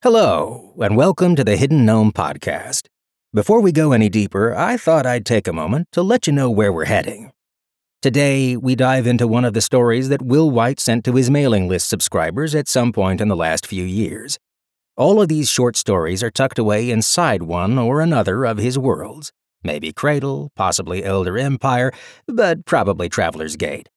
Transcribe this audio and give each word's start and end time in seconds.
Hello, 0.00 0.74
and 0.80 0.96
welcome 0.96 1.34
to 1.34 1.42
the 1.42 1.56
Hidden 1.56 1.84
Gnome 1.84 2.12
Podcast. 2.12 2.86
Before 3.34 3.60
we 3.60 3.72
go 3.72 3.90
any 3.90 4.08
deeper, 4.08 4.54
I 4.54 4.76
thought 4.76 5.06
I'd 5.06 5.26
take 5.26 5.48
a 5.48 5.52
moment 5.52 5.88
to 5.90 6.02
let 6.02 6.28
you 6.28 6.32
know 6.32 6.48
where 6.48 6.72
we're 6.72 6.84
heading. 6.84 7.32
Today, 8.00 8.56
we 8.56 8.76
dive 8.76 9.08
into 9.08 9.26
one 9.26 9.44
of 9.44 9.54
the 9.54 9.60
stories 9.60 10.08
that 10.08 10.22
Will 10.22 10.52
Wight 10.52 10.78
sent 10.78 11.04
to 11.06 11.16
his 11.16 11.32
mailing 11.32 11.66
list 11.66 11.88
subscribers 11.88 12.54
at 12.54 12.68
some 12.68 12.92
point 12.92 13.20
in 13.20 13.26
the 13.26 13.34
last 13.34 13.66
few 13.66 13.82
years. 13.82 14.38
All 14.96 15.20
of 15.20 15.26
these 15.26 15.50
short 15.50 15.76
stories 15.76 16.22
are 16.22 16.30
tucked 16.30 16.60
away 16.60 16.92
inside 16.92 17.42
one 17.42 17.76
or 17.76 18.00
another 18.00 18.44
of 18.44 18.58
his 18.58 18.78
worlds. 18.78 19.32
Maybe 19.64 19.92
Cradle, 19.92 20.52
possibly 20.54 21.02
Elder 21.02 21.36
Empire, 21.36 21.90
but 22.28 22.64
probably 22.66 23.08
Traveler's 23.08 23.56
Gate. 23.56 23.88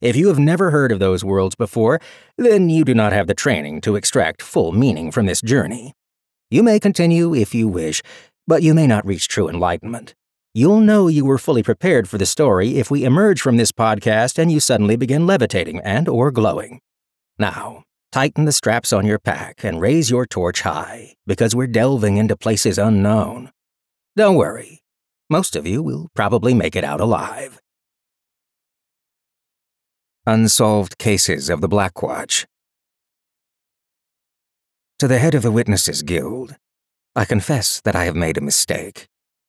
If 0.00 0.16
you 0.16 0.28
have 0.28 0.38
never 0.38 0.70
heard 0.70 0.92
of 0.92 0.98
those 0.98 1.22
worlds 1.22 1.54
before, 1.54 2.00
then 2.38 2.70
you 2.70 2.84
do 2.84 2.94
not 2.94 3.12
have 3.12 3.26
the 3.26 3.34
training 3.34 3.82
to 3.82 3.96
extract 3.96 4.40
full 4.40 4.72
meaning 4.72 5.10
from 5.10 5.26
this 5.26 5.42
journey. 5.42 5.92
You 6.50 6.62
may 6.62 6.80
continue 6.80 7.34
if 7.34 7.54
you 7.54 7.68
wish, 7.68 8.00
but 8.46 8.62
you 8.62 8.72
may 8.72 8.86
not 8.86 9.04
reach 9.04 9.28
true 9.28 9.46
enlightenment. 9.48 10.14
You'll 10.54 10.80
know 10.80 11.08
you 11.08 11.26
were 11.26 11.36
fully 11.36 11.62
prepared 11.62 12.08
for 12.08 12.16
the 12.16 12.24
story 12.24 12.78
if 12.78 12.90
we 12.90 13.04
emerge 13.04 13.42
from 13.42 13.58
this 13.58 13.72
podcast 13.72 14.38
and 14.38 14.50
you 14.50 14.58
suddenly 14.58 14.96
begin 14.96 15.26
levitating 15.26 15.80
and 15.80 16.08
or 16.08 16.30
glowing. 16.30 16.80
Now, 17.38 17.84
tighten 18.10 18.46
the 18.46 18.52
straps 18.52 18.94
on 18.94 19.04
your 19.06 19.18
pack 19.18 19.62
and 19.64 19.82
raise 19.82 20.10
your 20.10 20.24
torch 20.24 20.62
high, 20.62 21.14
because 21.26 21.54
we're 21.54 21.66
delving 21.66 22.16
into 22.16 22.36
places 22.36 22.78
unknown. 22.78 23.50
Don't 24.16 24.36
worry. 24.36 24.80
Most 25.28 25.54
of 25.54 25.66
you 25.66 25.82
will 25.82 26.08
probably 26.14 26.54
make 26.54 26.74
it 26.74 26.84
out 26.84 27.02
alive. 27.02 27.60
Unsolved 30.30 30.96
Cases 30.96 31.50
of 31.50 31.60
the 31.60 31.66
Black 31.66 32.04
Watch. 32.04 32.46
To 35.00 35.08
the 35.08 35.18
head 35.18 35.34
of 35.34 35.42
the 35.42 35.50
Witnesses 35.50 36.04
Guild, 36.04 36.54
I 37.16 37.24
confess 37.24 37.80
that 37.80 37.96
I 37.96 38.04
have 38.04 38.14
made 38.14 38.38
a 38.38 38.40
mistake. 38.40 39.08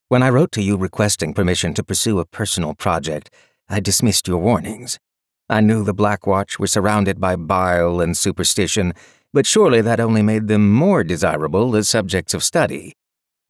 When 0.09 0.23
I 0.23 0.31
wrote 0.31 0.51
to 0.53 0.61
you 0.63 0.75
requesting 0.77 1.35
permission 1.35 1.75
to 1.75 1.83
pursue 1.83 2.17
a 2.17 2.25
personal 2.25 2.73
project, 2.73 3.29
I 3.69 3.79
dismissed 3.79 4.27
your 4.27 4.39
warnings. 4.39 4.97
I 5.47 5.61
knew 5.61 5.83
the 5.83 5.93
Black 5.93 6.25
Watch 6.25 6.57
were 6.57 6.65
surrounded 6.65 7.21
by 7.21 7.35
bile 7.35 8.01
and 8.01 8.17
superstition, 8.17 8.93
but 9.31 9.45
surely 9.45 9.81
that 9.81 9.99
only 9.99 10.23
made 10.23 10.47
them 10.47 10.73
more 10.73 11.03
desirable 11.03 11.75
as 11.75 11.89
subjects 11.89 12.33
of 12.33 12.43
study. 12.43 12.93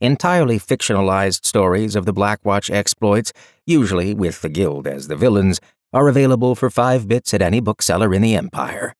Entirely 0.02 0.60
fictionalized 0.60 1.46
stories 1.46 1.96
of 1.96 2.06
the 2.06 2.12
Black 2.12 2.44
Watch 2.44 2.70
exploits, 2.70 3.32
usually 3.66 4.14
with 4.14 4.42
the 4.42 4.50
Guild 4.50 4.86
as 4.86 5.08
the 5.08 5.16
villains, 5.16 5.62
are 5.94 6.08
available 6.08 6.56
for 6.56 6.70
five 6.70 7.08
bits 7.08 7.34
at 7.34 7.42
any 7.42 7.60
bookseller 7.60 8.14
in 8.14 8.22
the 8.22 8.36
Empire. 8.36 8.94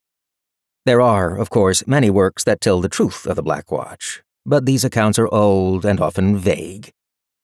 There 0.86 1.02
are, 1.02 1.38
of 1.38 1.50
course, 1.50 1.86
many 1.88 2.10
works 2.10 2.44
that 2.44 2.60
tell 2.60 2.82
the 2.82 2.90
truth 2.90 3.26
of 3.26 3.36
the 3.36 3.44
Black 3.44 3.72
Watch, 3.72 4.24
but 4.46 4.66
these 4.66 4.84
accounts 4.84 5.18
are 5.20 5.34
old 5.34 5.86
and 5.86 6.00
often 6.00 6.38
vague. 6.38 6.92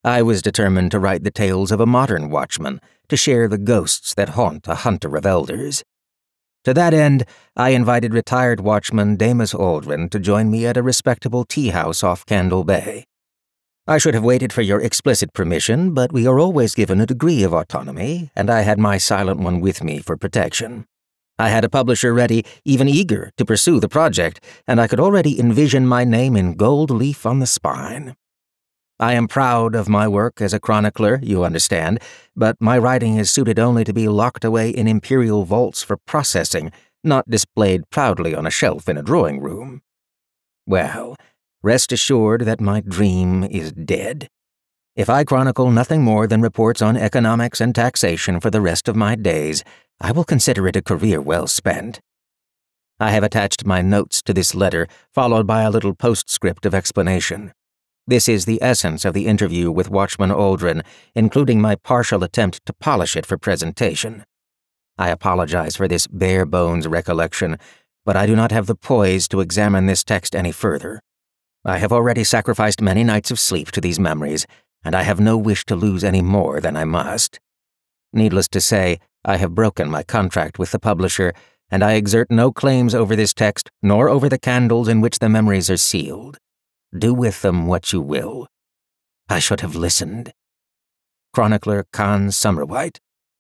I 0.03 0.22
was 0.22 0.42
determined 0.42 0.92
to 0.92 1.00
write 1.00 1.23
the 1.23 1.31
tales 1.31 1.72
of 1.72 1.80
a 1.80 1.86
modern 1.86 2.30
watchman, 2.30 2.81
to 3.09 3.18
share 3.18 3.48
the 3.48 3.58
ghosts 3.58 4.14
that 4.16 4.30
haunt 4.30 4.68
a 4.68 4.75
hunter 4.75 5.16
of 5.16 5.25
elders. 5.25 5.84
To 6.66 6.73
that 6.73 6.94
end, 6.94 7.23
I 7.56 7.70
invited 7.70 8.14
retired 8.14 8.59
watchman 8.59 9.16
Damus 9.16 9.53
Aldrin 9.53 10.09
to 10.12 10.20
join 10.20 10.52
me 10.52 10.66
at 10.66 10.75
a 10.75 10.84
respectable 10.84 11.45
tea 11.45 11.70
house 11.70 12.03
off 12.03 12.25
Candle 12.25 12.66
Bay. 12.66 13.06
I 13.90 13.98
should 14.00 14.16
have 14.16 14.24
waited 14.24 14.52
for 14.52 14.62
your 14.62 14.82
explicit 14.82 15.32
permission, 15.32 15.94
but 15.94 16.12
we 16.12 16.28
are 16.28 16.40
always 16.40 16.76
given 16.76 17.00
a 17.00 17.06
degree 17.06 17.42
of 17.44 17.54
autonomy, 17.54 18.32
and 18.36 18.50
I 18.50 18.64
had 18.64 18.78
my 18.78 18.98
silent 18.98 19.40
one 19.40 19.62
with 19.62 19.82
me 19.82 20.00
for 20.00 20.18
protection. 20.18 20.86
I 21.40 21.48
had 21.48 21.64
a 21.64 21.70
publisher 21.70 22.14
ready, 22.14 22.44
even 22.66 22.90
eager, 22.90 23.32
to 23.38 23.46
pursue 23.46 23.80
the 23.80 23.88
project, 23.88 24.44
and 24.68 24.82
I 24.82 24.88
could 24.88 25.00
already 25.00 25.40
envision 25.40 25.88
my 25.88 26.04
name 26.04 26.36
in 26.36 26.56
gold 26.56 26.92
leaf 26.92 27.26
on 27.26 27.40
the 27.40 27.48
spine. 27.48 28.18
I 29.00 29.14
am 29.14 29.30
proud 29.30 29.74
of 29.74 29.88
my 29.88 30.06
work 30.06 30.42
as 30.42 30.54
a 30.54 30.60
chronicler, 30.60 31.22
you 31.24 31.46
understand, 31.46 32.02
but 32.36 32.58
my 32.60 32.78
writing 32.78 33.16
is 33.16 33.32
suited 33.32 33.58
only 33.58 33.86
to 33.86 33.94
be 33.94 34.09
locked 34.09 34.44
away 34.44 34.70
in 34.70 34.90
imperial 34.90 35.46
vaults 35.46 35.81
for 35.81 35.96
processing, 35.96 36.74
not 37.06 37.30
displayed 37.30 37.90
proudly 37.90 38.36
on 38.36 38.46
a 38.46 38.52
shelf 38.52 38.90
in 38.90 38.97
a 38.97 39.03
drawing 39.03 39.40
room. 39.40 39.81
Well, 40.66 41.16
rest 41.67 41.91
assured 41.91 42.41
that 42.41 42.61
my 42.61 42.79
dream 42.79 43.44
is 43.44 43.73
dead. 43.73 44.29
If 44.95 45.09
I 45.09 45.25
chronicle 45.25 45.69
nothing 45.69 46.01
more 46.01 46.25
than 46.25 46.41
reports 46.41 46.81
on 46.81 46.95
economics 46.95 47.59
and 47.59 47.75
taxation 47.75 48.39
for 48.39 48.50
the 48.50 48.61
rest 48.61 48.88
of 48.88 48.95
my 48.95 49.16
days, 49.16 49.66
I 50.00 50.13
will 50.13 50.23
consider 50.23 50.66
it 50.69 50.78
a 50.78 50.81
career 50.81 51.19
well 51.19 51.45
spent. 51.45 52.00
I 53.01 53.11
have 53.11 53.25
attached 53.25 53.66
my 53.66 53.81
notes 53.81 54.22
to 54.23 54.33
this 54.33 54.55
letter, 54.55 54.88
followed 55.13 55.45
by 55.45 55.63
a 55.63 55.69
little 55.69 55.94
postscript 55.94 56.66
of 56.66 56.73
explanation. 56.73 57.51
This 58.07 58.29
is 58.29 58.45
the 58.45 58.63
essence 58.63 59.03
of 59.03 59.13
the 59.13 59.28
interview 59.28 59.69
with 59.69 59.89
Watchman 59.89 60.31
Aldrin, 60.31 60.85
including 61.16 61.59
my 61.59 61.75
partial 61.75 62.23
attempt 62.23 62.66
to 62.66 62.73
polish 62.79 63.17
it 63.17 63.25
for 63.25 63.38
presentation. 63.38 64.23
I 64.97 65.09
apologize 65.09 65.75
for 65.75 65.89
this 65.89 66.07
bare 66.07 66.45
bones 66.45 66.88
recollection, 66.88 67.57
but 68.05 68.16
I 68.16 68.25
do 68.25 68.38
not 68.38 68.53
have 68.53 68.67
the 68.67 68.81
poise 68.91 69.28
to 69.28 69.41
examine 69.41 69.85
this 69.85 70.05
text 70.05 70.34
any 70.34 70.53
further. 70.53 71.01
I 71.66 71.78
have 71.78 71.91
already 71.91 72.23
sacrificed 72.23 72.81
many 72.81 73.03
nights 73.03 73.31
of 73.31 73.40
sleep 73.40 73.72
to 73.72 73.81
these 73.81 74.00
memories, 74.00 74.45
and 74.84 74.95
I 74.95 75.03
have 75.03 75.19
no 75.19 75.38
wish 75.38 75.66
to 75.66 75.75
lose 75.75 76.03
any 76.03 76.22
more 76.22 76.62
than 76.62 76.78
I 76.78 76.85
must. 76.85 77.40
Needless 78.13 78.47
to 78.50 78.62
say, 78.62 79.00
I 79.25 79.38
have 79.38 79.56
broken 79.56 79.90
my 79.90 80.03
contract 80.03 80.59
with 80.59 80.72
the 80.72 80.79
publisher, 80.79 81.34
and 81.69 81.84
I 81.84 81.94
exert 81.94 82.31
no 82.31 82.51
claims 82.51 82.96
over 82.96 83.16
this 83.16 83.34
text 83.34 83.69
nor 83.81 84.09
over 84.09 84.29
the 84.29 84.40
candles 84.40 84.88
in 84.88 85.01
which 85.01 85.19
the 85.19 85.29
memories 85.29 85.69
are 85.69 85.78
sealed. 85.78 86.38
Do 86.97 87.13
with 87.13 87.41
them 87.41 87.67
what 87.67 87.91
you 87.91 88.01
will. 88.01 88.47
I 89.29 89.40
should 89.40 89.59
have 89.59 89.75
listened. 89.75 90.31
Chronicler 91.34 91.85
Khan 91.91 92.28
Summerwhite. 92.28 93.00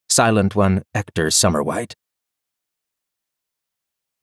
Silent 0.09 0.55
One 0.55 0.83
Ector 0.93 1.27
Summerwhite. 1.27 1.93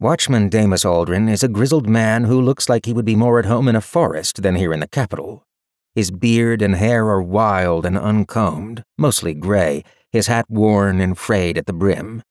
Watchman 0.04 0.50
Damus 0.50 0.84
Aldrin 0.84 1.30
is 1.30 1.42
a 1.42 1.48
grizzled 1.48 1.88
man 1.88 2.24
who 2.24 2.38
looks 2.38 2.68
like 2.68 2.84
he 2.84 2.92
would 2.92 3.06
be 3.06 3.16
more 3.16 3.38
at 3.38 3.46
home 3.46 3.68
in 3.68 3.74
a 3.74 3.80
forest 3.80 4.42
than 4.42 4.54
here 4.54 4.74
in 4.74 4.80
the 4.80 4.86
capital. 4.86 5.46
His 5.94 6.10
beard 6.10 6.60
and 6.60 6.76
hair 6.76 7.08
are 7.08 7.22
wild 7.22 7.86
and 7.86 7.96
uncombed, 7.96 8.82
mostly 8.98 9.32
gray, 9.32 9.82
his 10.12 10.26
hat 10.26 10.44
worn 10.50 11.00
and 11.00 11.16
frayed 11.16 11.56
at 11.56 11.64
the 11.64 11.72
brim. 11.72 12.22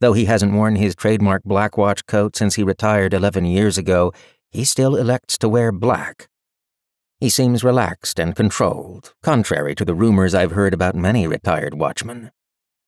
Though 0.00 0.14
he 0.14 0.24
hasn't 0.24 0.54
worn 0.54 0.76
his 0.76 0.96
trademark 0.96 1.42
black 1.44 1.76
watch 1.76 2.06
coat 2.06 2.36
since 2.36 2.54
he 2.54 2.62
retired 2.62 3.12
11 3.12 3.44
years 3.44 3.76
ago, 3.76 4.14
he 4.50 4.64
still 4.64 4.96
elects 4.96 5.36
to 5.40 5.48
wear 5.50 5.72
black. 5.72 6.26
He 7.18 7.28
seems 7.28 7.62
relaxed 7.62 8.18
and 8.18 8.34
controlled, 8.34 9.12
contrary 9.22 9.74
to 9.74 9.84
the 9.84 9.94
rumors 9.94 10.34
I've 10.34 10.52
heard 10.52 10.72
about 10.72 10.94
many 10.94 11.26
retired 11.26 11.74
watchmen. 11.74 12.30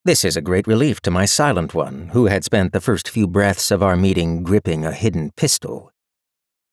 This 0.04 0.24
is 0.24 0.36
a 0.36 0.40
great 0.40 0.66
relief 0.66 1.00
to 1.02 1.12
my 1.12 1.26
silent 1.26 1.74
one, 1.74 2.10
who 2.12 2.26
had 2.26 2.42
spent 2.42 2.72
the 2.72 2.80
first 2.80 3.08
few 3.08 3.28
breaths 3.28 3.70
of 3.70 3.84
our 3.84 3.94
meeting 3.94 4.42
gripping 4.42 4.84
a 4.84 4.90
hidden 4.90 5.30
pistol. 5.36 5.92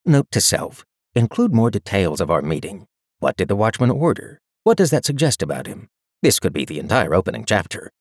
Note 0.03 0.25
to 0.31 0.41
self 0.41 0.83
include 1.13 1.53
more 1.53 1.69
details 1.69 2.21
of 2.21 2.31
our 2.31 2.41
meeting. 2.41 2.87
What 3.19 3.37
did 3.37 3.47
the 3.47 3.55
watchman 3.55 3.91
order? 3.91 4.41
What 4.63 4.77
does 4.77 4.89
that 4.89 5.05
suggest 5.05 5.43
about 5.43 5.67
him? 5.67 5.89
This 6.23 6.39
could 6.39 6.53
be 6.53 6.65
the 6.65 6.79
entire 6.79 7.13
opening 7.13 7.45
chapter. 7.45 7.91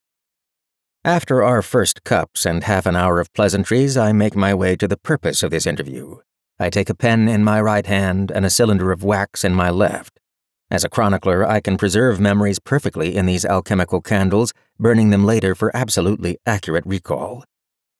After 1.04 1.42
our 1.42 1.60
first 1.60 2.04
cups 2.04 2.46
and 2.46 2.64
half 2.64 2.86
an 2.86 2.96
hour 2.96 3.20
of 3.20 3.30
pleasantries, 3.34 3.98
I 3.98 4.12
make 4.12 4.34
my 4.34 4.54
way 4.54 4.76
to 4.76 4.88
the 4.88 4.96
purpose 4.96 5.42
of 5.42 5.50
this 5.50 5.66
interview. 5.66 6.20
I 6.58 6.70
take 6.70 6.88
a 6.88 6.94
pen 6.94 7.28
in 7.28 7.44
my 7.44 7.60
right 7.60 7.86
hand 7.86 8.30
and 8.30 8.46
a 8.46 8.50
cylinder 8.50 8.92
of 8.92 9.04
wax 9.04 9.44
in 9.44 9.52
my 9.52 9.68
left. 9.68 10.20
As 10.70 10.84
a 10.84 10.88
chronicler, 10.88 11.46
I 11.46 11.60
can 11.60 11.76
preserve 11.76 12.18
memories 12.18 12.58
perfectly 12.58 13.14
in 13.16 13.26
these 13.26 13.44
alchemical 13.44 14.00
candles, 14.00 14.54
burning 14.78 15.10
them 15.10 15.24
later 15.24 15.54
for 15.54 15.74
absolutely 15.76 16.38
accurate 16.46 16.86
recall. 16.86 17.44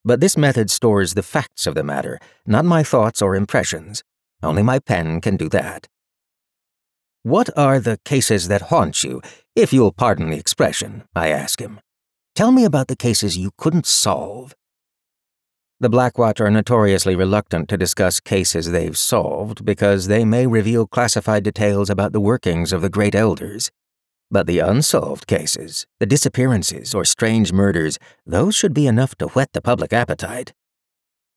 But 0.05 0.21
this 0.21 0.37
method 0.37 0.71
stores 0.71 1.15
the 1.15 1.22
facts 1.22 1.66
of 1.66 1.75
the 1.75 1.84
matter, 1.84 2.19
not 2.47 2.65
my 2.65 2.83
thoughts 2.83 3.21
or 3.21 3.34
impressions. 3.34 4.03
Only 4.43 4.62
my 4.62 4.78
pen 4.78 5.21
can 5.21 5.37
do 5.37 5.49
that. 5.50 5.87
What 7.23 7.50
are 7.56 7.81
the 7.81 7.99
cases 8.05 8.49
that 8.49 8.62
haunt 8.62 9.02
you, 9.02 9.20
if 9.56 9.73
you'll 9.73 9.93
pardon 9.93 10.31
the 10.31 10.38
expression? 10.38 11.05
I 11.14 11.29
ask 11.29 11.61
him. 11.61 11.81
Tell 12.35 12.52
me 12.52 12.64
about 12.64 12.87
the 12.87 12.97
cases 12.97 13.37
you 13.37 13.50
couldn't 13.58 13.87
solve. 13.87 14.55
The 15.81 15.91
Blackwatch 15.91 16.41
are 16.41 16.50
notoriously 16.50 17.14
reluctant 17.14 17.69
to 17.69 17.76
discuss 17.76 18.19
cases 18.19 18.70
they've 18.70 18.97
solved 18.97 19.64
because 19.64 20.06
they 20.06 20.25
may 20.25 20.47
reveal 20.47 20.87
classified 20.87 21.44
details 21.44 21.91
about 21.91 22.12
the 22.12 22.20
workings 22.20 22.73
of 22.73 22.82
the 22.82 22.88
Great 22.88 23.14
Elders. 23.14 23.70
But 24.30 24.46
the 24.46 24.58
unsolved 24.58 25.26
cases, 25.26 25.86
the 26.00 26.06
disappearances 26.06 26.94
or 26.94 27.04
strange 27.04 27.52
murders, 27.52 27.98
those 28.26 28.54
should 28.54 28.75
be 28.75 28.86
enough 28.86 29.14
to 29.16 29.28
whet 29.28 29.52
the 29.52 29.62
public 29.62 29.92
appetite. 29.92 30.52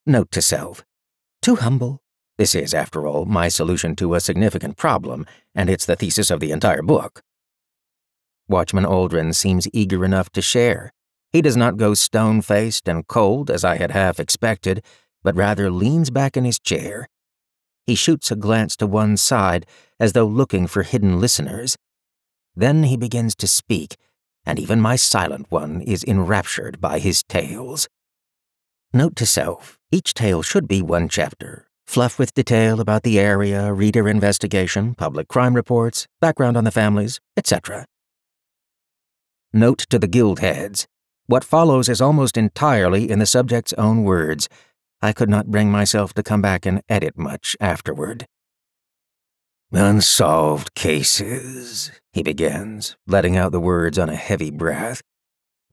Note 0.05 0.31
to 0.31 0.41
self 0.41 0.83
Too 1.41 1.55
humble. 1.55 2.01
This 2.38 2.55
is, 2.55 2.73
after 2.73 3.07
all, 3.07 3.25
my 3.25 3.47
solution 3.47 3.95
to 3.97 4.15
a 4.15 4.19
significant 4.19 4.77
problem, 4.77 5.25
and 5.53 5.69
it's 5.69 5.85
the 5.85 5.95
thesis 5.95 6.31
of 6.31 6.39
the 6.39 6.51
entire 6.51 6.81
book. 6.81 7.21
Watchman 8.47 8.85
Aldrin 8.85 9.33
seems 9.35 9.67
eager 9.71 10.03
enough 10.03 10.29
to 10.31 10.41
share, 10.41 10.91
he 11.31 11.41
does 11.41 11.55
not 11.55 11.77
go 11.77 11.93
stone 11.93 12.41
faced 12.41 12.88
and 12.89 13.07
cold 13.07 13.49
as 13.49 13.63
I 13.63 13.77
had 13.77 13.91
half 13.91 14.19
expected, 14.19 14.83
but 15.23 15.35
rather 15.35 15.71
leans 15.71 16.09
back 16.09 16.35
in 16.35 16.43
his 16.43 16.59
chair. 16.59 17.07
He 17.85 17.95
shoots 17.95 18.31
a 18.31 18.35
glance 18.35 18.75
to 18.77 18.88
one 18.88 19.17
side 19.17 19.65
as 19.99 20.13
though 20.13 20.25
looking 20.25 20.67
for 20.67 20.83
hidden 20.83 21.19
listeners. 21.19 21.77
Then 22.56 22.83
he 22.83 22.98
begins 22.98 23.36
to 23.36 23.48
speak, 23.48 23.95
and 24.45 24.59
even 24.59 24.81
my 24.81 24.95
silent 24.95 25.48
one 25.50 25.81
is 25.81 26.03
enraptured 26.03 26.81
by 26.81 27.00
his 27.00 27.24
tales. 27.24 27.88
Note 28.94 29.15
to 29.15 29.25
self 29.25 29.77
each 29.92 30.13
tale 30.13 30.42
should 30.42 30.68
be 30.68 30.81
one 30.81 31.09
chapter, 31.09 31.68
fluff 31.86 32.18
with 32.18 32.33
detail 32.33 32.80
about 32.80 33.03
the 33.03 33.19
area, 33.19 33.74
reader 33.74 34.07
investigation, 34.07 34.95
public 34.95 35.27
crime 35.27 35.53
reports, 35.53 36.07
background 36.19 36.57
on 36.57 36.63
the 36.63 36.71
families, 36.71 37.19
etc. 37.36 37.86
Note 39.53 39.80
to 39.89 40.00
the 40.00 40.07
guild 40.07 40.39
heads 40.39 40.88
what 41.31 41.45
follows 41.45 41.88
is 41.88 42.01
almost 42.01 42.36
entirely 42.36 43.09
in 43.09 43.19
the 43.19 43.25
subject's 43.25 43.71
own 43.74 44.03
words. 44.03 44.50
I 45.01 45.13
could 45.13 45.30
not 45.30 45.48
bring 45.48 45.71
myself 45.71 46.13
to 46.15 46.24
come 46.24 46.42
back 46.42 46.65
and 46.65 46.81
edit 46.89 47.18
much 47.18 47.56
afterward. 47.62 48.25
Unsolved 49.73 50.75
cases, 50.75 51.91
he 52.12 52.21
begins, 52.21 52.97
letting 53.07 53.38
out 53.38 53.53
the 53.53 53.59
words 53.62 53.97
on 53.97 54.09
a 54.09 54.15
heavy 54.15 54.51
breath. 54.51 55.01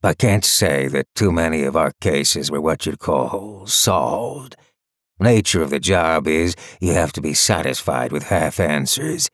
I 0.05 0.15
can't 0.15 0.45
say 0.45 0.87
that 0.87 1.13
too 1.17 1.33
many 1.33 1.65
of 1.65 1.75
our 1.75 1.91
cases 2.01 2.49
were 2.49 2.61
what 2.61 2.87
you'd 2.87 3.01
call 3.01 3.67
solved. 3.67 4.55
Nature 5.19 5.63
of 5.63 5.71
the 5.71 5.81
job 5.81 6.29
is 6.29 6.55
you 6.81 6.93
have 6.93 7.13
to 7.15 7.21
be 7.21 7.35
satisfied 7.35 8.13
with 8.13 8.29
half 8.29 8.61
answers. 8.61 9.29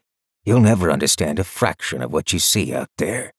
You'll 0.46 0.60
never 0.60 0.90
understand 0.90 1.38
a 1.38 1.44
fraction 1.44 2.00
of 2.00 2.10
what 2.10 2.32
you 2.32 2.38
see 2.38 2.74
out 2.74 2.88
there. 2.96 3.32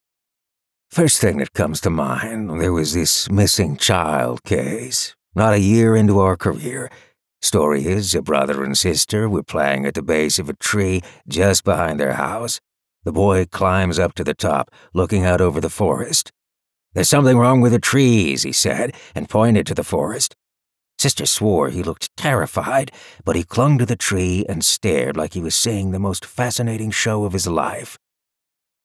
First 0.92 1.20
thing 1.22 1.38
that 1.38 1.54
comes 1.54 1.82
to 1.82 1.90
mind, 1.90 2.62
there 2.62 2.72
was 2.72 2.94
this 2.94 3.32
missing 3.32 3.78
child 3.78 4.44
case. 4.44 5.16
Not 5.34 5.54
a 5.54 5.60
year 5.60 5.96
into 5.96 6.20
our 6.20 6.38
career. 6.38 6.92
Story 7.46 7.86
is, 7.86 8.16
a 8.16 8.24
brother 8.24 8.64
and 8.64 8.76
sister 8.76 9.30
were 9.30 9.44
playing 9.44 9.86
at 9.86 9.94
the 9.94 10.02
base 10.02 10.40
of 10.40 10.50
a 10.50 10.56
tree 10.56 11.04
just 11.28 11.64
behind 11.64 12.00
their 12.00 12.14
house. 12.14 12.60
The 13.04 13.12
boy 13.12 13.46
climbs 13.46 14.00
up 14.00 14.16
to 14.16 14.24
the 14.24 14.34
top, 14.34 14.72
looking 14.96 15.26
out 15.26 15.42
over 15.42 15.62
the 15.62 15.70
forest. 15.70 16.32
There's 16.96 17.08
something 17.08 17.38
wrong 17.38 17.62
with 17.62 17.72
the 17.72 17.78
trees, 17.78 18.42
he 18.42 18.52
said, 18.52 18.96
and 19.14 19.30
pointed 19.30 19.68
to 19.68 19.76
the 19.76 19.84
forest. 19.84 20.36
Sister 20.98 21.28
swore 21.28 21.70
he 21.70 21.84
looked 21.84 22.10
terrified, 22.18 22.92
but 23.24 23.36
he 23.36 23.44
clung 23.44 23.78
to 23.78 23.86
the 23.86 23.96
tree 23.96 24.44
and 24.50 24.66
stared 24.66 25.16
like 25.16 25.36
he 25.36 25.42
was 25.42 25.54
seeing 25.54 25.92
the 25.92 26.00
most 26.00 26.26
fascinating 26.26 26.90
show 26.90 27.26
of 27.26 27.34
his 27.34 27.46
life. 27.46 28.00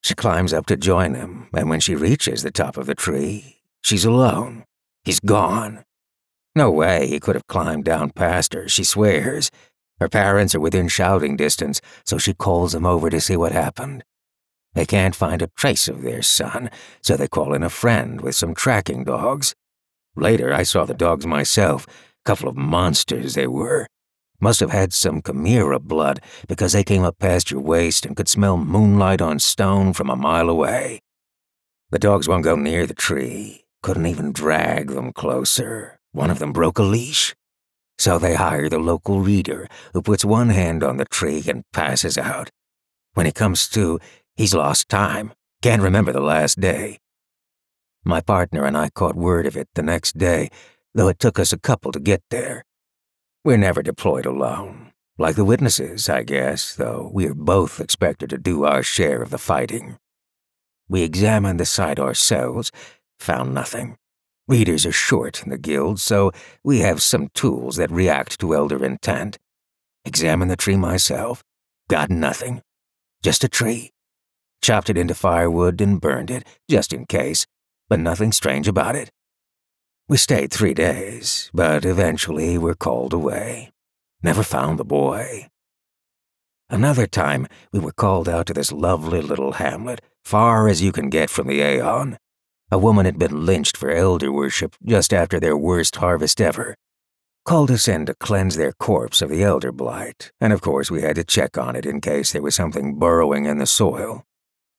She 0.03 0.13
climbs 0.13 0.53
up 0.53 0.67
to 0.67 0.77
join 0.77 1.15
him, 1.15 1.47
and 1.51 1.67
when 1.67 1.79
she 1.79 1.95
reaches 1.95 2.43
the 2.43 2.51
top 2.51 2.77
of 2.77 2.85
the 2.85 2.93
tree, 2.93 3.63
she's 3.81 4.05
alone. 4.05 4.65
He's 5.03 5.19
gone. 5.19 5.83
No 6.55 6.69
way 6.69 7.07
he 7.07 7.19
could 7.19 7.35
have 7.35 7.47
climbed 7.47 7.85
down 7.85 8.09
past 8.09 8.53
her, 8.53 8.67
she 8.67 8.83
swears. 8.83 9.51
Her 9.99 10.09
parents 10.09 10.53
are 10.55 10.59
within 10.59 10.87
shouting 10.87 11.37
distance, 11.37 11.79
so 12.05 12.17
she 12.17 12.33
calls 12.33 12.73
them 12.73 12.85
over 12.85 13.09
to 13.09 13.21
see 13.21 13.37
what 13.37 13.51
happened. 13.51 14.03
They 14.73 14.85
can't 14.85 15.15
find 15.15 15.41
a 15.41 15.51
trace 15.55 15.87
of 15.87 16.01
their 16.01 16.21
son, 16.21 16.69
so 17.01 17.15
they 17.15 17.27
call 17.27 17.53
in 17.53 17.63
a 17.63 17.69
friend 17.69 18.21
with 18.21 18.35
some 18.35 18.53
tracking 18.53 19.03
dogs. 19.03 19.53
Later, 20.15 20.53
I 20.53 20.63
saw 20.63 20.85
the 20.85 20.93
dogs 20.93 21.25
myself. 21.25 21.85
Couple 22.25 22.49
of 22.49 22.57
monsters 22.57 23.33
they 23.33 23.47
were. 23.47 23.87
Must 24.39 24.59
have 24.59 24.71
had 24.71 24.91
some 24.91 25.21
chimera 25.21 25.79
blood 25.79 26.19
because 26.47 26.73
they 26.73 26.83
came 26.83 27.03
up 27.03 27.19
past 27.19 27.51
your 27.51 27.61
waist 27.61 28.05
and 28.05 28.15
could 28.15 28.27
smell 28.27 28.57
moonlight 28.57 29.21
on 29.21 29.39
stone 29.39 29.93
from 29.93 30.09
a 30.09 30.15
mile 30.15 30.49
away. 30.49 30.99
The 31.91 31.99
dogs 31.99 32.27
won't 32.27 32.43
go 32.43 32.55
near 32.55 32.85
the 32.87 32.93
tree. 32.93 33.65
Couldn't 33.83 34.07
even 34.07 34.31
drag 34.31 34.89
them 34.89 35.13
closer. 35.13 36.00
One 36.11 36.29
of 36.29 36.39
them 36.39 36.53
broke 36.53 36.79
a 36.79 36.83
leash. 36.83 37.35
So 37.97 38.17
they 38.17 38.35
hire 38.35 38.69
the 38.69 38.79
local 38.79 39.21
reader, 39.21 39.67
who 39.93 40.01
puts 40.01 40.25
one 40.25 40.49
hand 40.49 40.83
on 40.83 40.97
the 40.97 41.05
tree 41.05 41.43
and 41.47 41.63
passes 41.71 42.17
out. 42.17 42.49
When 43.13 43.25
he 43.25 43.31
comes 43.31 43.67
to, 43.69 43.99
He's 44.35 44.53
lost 44.55 44.89
time. 44.89 45.33
Can't 45.61 45.81
remember 45.81 46.11
the 46.11 46.21
last 46.21 46.59
day. 46.59 46.97
My 48.03 48.21
partner 48.21 48.65
and 48.65 48.75
I 48.75 48.89
caught 48.89 49.15
word 49.15 49.45
of 49.45 49.55
it 49.55 49.69
the 49.75 49.83
next 49.83 50.17
day, 50.17 50.49
though 50.95 51.09
it 51.09 51.19
took 51.19 51.37
us 51.37 51.53
a 51.53 51.59
couple 51.59 51.91
to 51.91 51.99
get 51.99 52.23
there. 52.31 52.65
We're 53.43 53.57
never 53.57 53.83
deployed 53.83 54.25
alone. 54.25 54.93
Like 55.17 55.35
the 55.35 55.45
witnesses, 55.45 56.09
I 56.09 56.23
guess, 56.23 56.73
though 56.73 57.11
we're 57.13 57.35
both 57.35 57.79
expected 57.79 58.31
to 58.31 58.39
do 58.39 58.63
our 58.63 58.81
share 58.81 59.21
of 59.21 59.29
the 59.29 59.37
fighting. 59.37 59.97
We 60.89 61.03
examined 61.03 61.59
the 61.59 61.65
site 61.65 61.99
ourselves, 61.99 62.71
found 63.19 63.53
nothing. 63.53 63.97
Readers 64.47 64.85
are 64.85 64.91
short 64.91 65.43
in 65.43 65.49
the 65.49 65.57
guild, 65.57 65.99
so 65.99 66.31
we 66.63 66.79
have 66.79 67.01
some 67.01 67.29
tools 67.33 67.77
that 67.77 67.91
react 67.91 68.39
to 68.39 68.55
elder 68.55 68.83
intent. 68.83 69.37
Examined 70.03 70.51
the 70.51 70.57
tree 70.57 70.77
myself, 70.77 71.43
got 71.89 72.09
nothing. 72.09 72.61
Just 73.21 73.43
a 73.43 73.49
tree 73.49 73.91
chopped 74.61 74.89
it 74.89 74.97
into 74.97 75.15
firewood 75.15 75.81
and 75.81 75.99
burned 75.99 76.31
it, 76.31 76.45
just 76.69 76.93
in 76.93 77.05
case, 77.05 77.45
but 77.89 77.99
nothing 77.99 78.31
strange 78.31 78.67
about 78.67 78.95
it. 78.95 79.09
We 80.07 80.17
stayed 80.17 80.51
three 80.51 80.73
days, 80.73 81.49
but 81.53 81.85
eventually 81.85 82.57
were 82.57 82.75
called 82.75 83.13
away. 83.13 83.71
Never 84.23 84.43
found 84.43 84.77
the 84.77 84.85
boy. 84.85 85.47
Another 86.69 87.07
time, 87.07 87.47
we 87.73 87.79
were 87.79 87.91
called 87.91 88.29
out 88.29 88.45
to 88.47 88.53
this 88.53 88.71
lovely 88.71 89.21
little 89.21 89.53
hamlet, 89.53 90.01
far 90.23 90.67
as 90.67 90.81
you 90.81 90.91
can 90.91 91.09
get 91.09 91.29
from 91.29 91.47
the 91.47 91.59
Aion. 91.59 92.17
A 92.73 92.79
woman 92.79 93.05
had 93.05 93.19
been 93.19 93.45
lynched 93.45 93.75
for 93.75 93.91
elder 93.91 94.31
worship 94.31 94.77
just 94.85 95.13
after 95.13 95.41
their 95.41 95.57
worst 95.57 95.97
harvest 95.97 96.39
ever. 96.39 96.75
Called 97.43 97.69
us 97.69 97.87
in 97.89 98.05
to 98.05 98.13
cleanse 98.13 98.55
their 98.55 98.71
corpse 98.71 99.21
of 99.21 99.29
the 99.29 99.43
elder 99.43 99.73
blight, 99.73 100.31
and 100.39 100.53
of 100.53 100.61
course 100.61 100.89
we 100.89 101.01
had 101.01 101.17
to 101.17 101.25
check 101.25 101.57
on 101.57 101.75
it 101.75 101.85
in 101.85 101.99
case 101.99 102.31
there 102.31 102.41
was 102.41 102.55
something 102.55 102.97
burrowing 102.97 103.45
in 103.45 103.57
the 103.57 103.65
soil. 103.65 104.23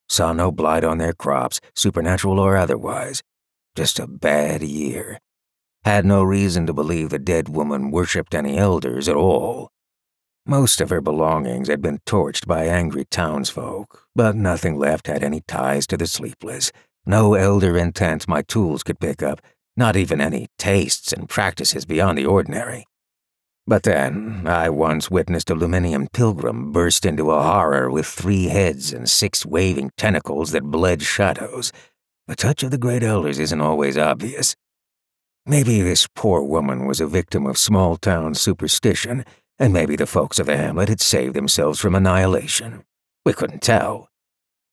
Saw 0.08 0.32
no 0.32 0.50
blight 0.50 0.84
on 0.84 0.96
their 0.96 1.12
crops, 1.12 1.60
supernatural 1.74 2.38
or 2.38 2.56
otherwise. 2.56 3.22
Just 3.76 3.98
a 3.98 4.06
bad 4.06 4.62
year. 4.62 5.18
Had 5.84 6.06
no 6.06 6.22
reason 6.22 6.66
to 6.66 6.72
believe 6.72 7.10
the 7.10 7.18
dead 7.18 7.50
woman 7.50 7.90
worshipped 7.90 8.34
any 8.34 8.56
elders 8.56 9.06
at 9.06 9.16
all. 9.16 9.70
Most 10.46 10.80
of 10.80 10.88
her 10.88 11.00
belongings 11.02 11.68
had 11.68 11.82
been 11.82 11.98
torched 12.06 12.46
by 12.46 12.64
angry 12.64 13.04
townsfolk, 13.04 14.06
but 14.14 14.34
nothing 14.34 14.78
left 14.78 15.08
had 15.08 15.22
any 15.22 15.42
ties 15.46 15.86
to 15.88 15.98
the 15.98 16.06
sleepless. 16.06 16.72
No 17.04 17.34
elder 17.34 17.76
intent 17.76 18.28
my 18.28 18.42
tools 18.42 18.82
could 18.82 19.00
pick 19.00 19.22
up, 19.22 19.40
not 19.76 19.96
even 19.96 20.20
any 20.20 20.46
tastes 20.58 21.12
and 21.12 21.28
practices 21.28 21.84
beyond 21.84 22.18
the 22.18 22.26
ordinary. 22.26 22.86
But 23.66 23.84
then, 23.84 24.44
I 24.46 24.70
once 24.70 25.10
witnessed 25.10 25.50
a 25.50 25.54
Luminium 25.54 26.12
pilgrim 26.12 26.72
burst 26.72 27.06
into 27.06 27.30
a 27.30 27.42
horror 27.42 27.90
with 27.90 28.06
three 28.06 28.46
heads 28.46 28.92
and 28.92 29.08
six 29.08 29.46
waving 29.46 29.90
tentacles 29.96 30.50
that 30.50 30.64
bled 30.64 31.02
shadows. 31.02 31.72
The 32.26 32.36
touch 32.36 32.62
of 32.62 32.70
the 32.70 32.78
Great 32.78 33.02
Elders 33.02 33.38
isn't 33.38 33.60
always 33.60 33.96
obvious. 33.96 34.56
Maybe 35.46 35.80
this 35.80 36.08
poor 36.14 36.42
woman 36.42 36.86
was 36.86 37.00
a 37.00 37.06
victim 37.06 37.46
of 37.46 37.58
small 37.58 37.96
town 37.96 38.34
superstition, 38.34 39.24
and 39.58 39.72
maybe 39.72 39.96
the 39.96 40.06
folks 40.06 40.38
of 40.38 40.46
the 40.46 40.56
hamlet 40.56 40.88
had 40.88 41.00
saved 41.00 41.34
themselves 41.34 41.80
from 41.80 41.94
annihilation. 41.94 42.84
We 43.24 43.32
couldn't 43.32 43.62
tell. 43.62 44.08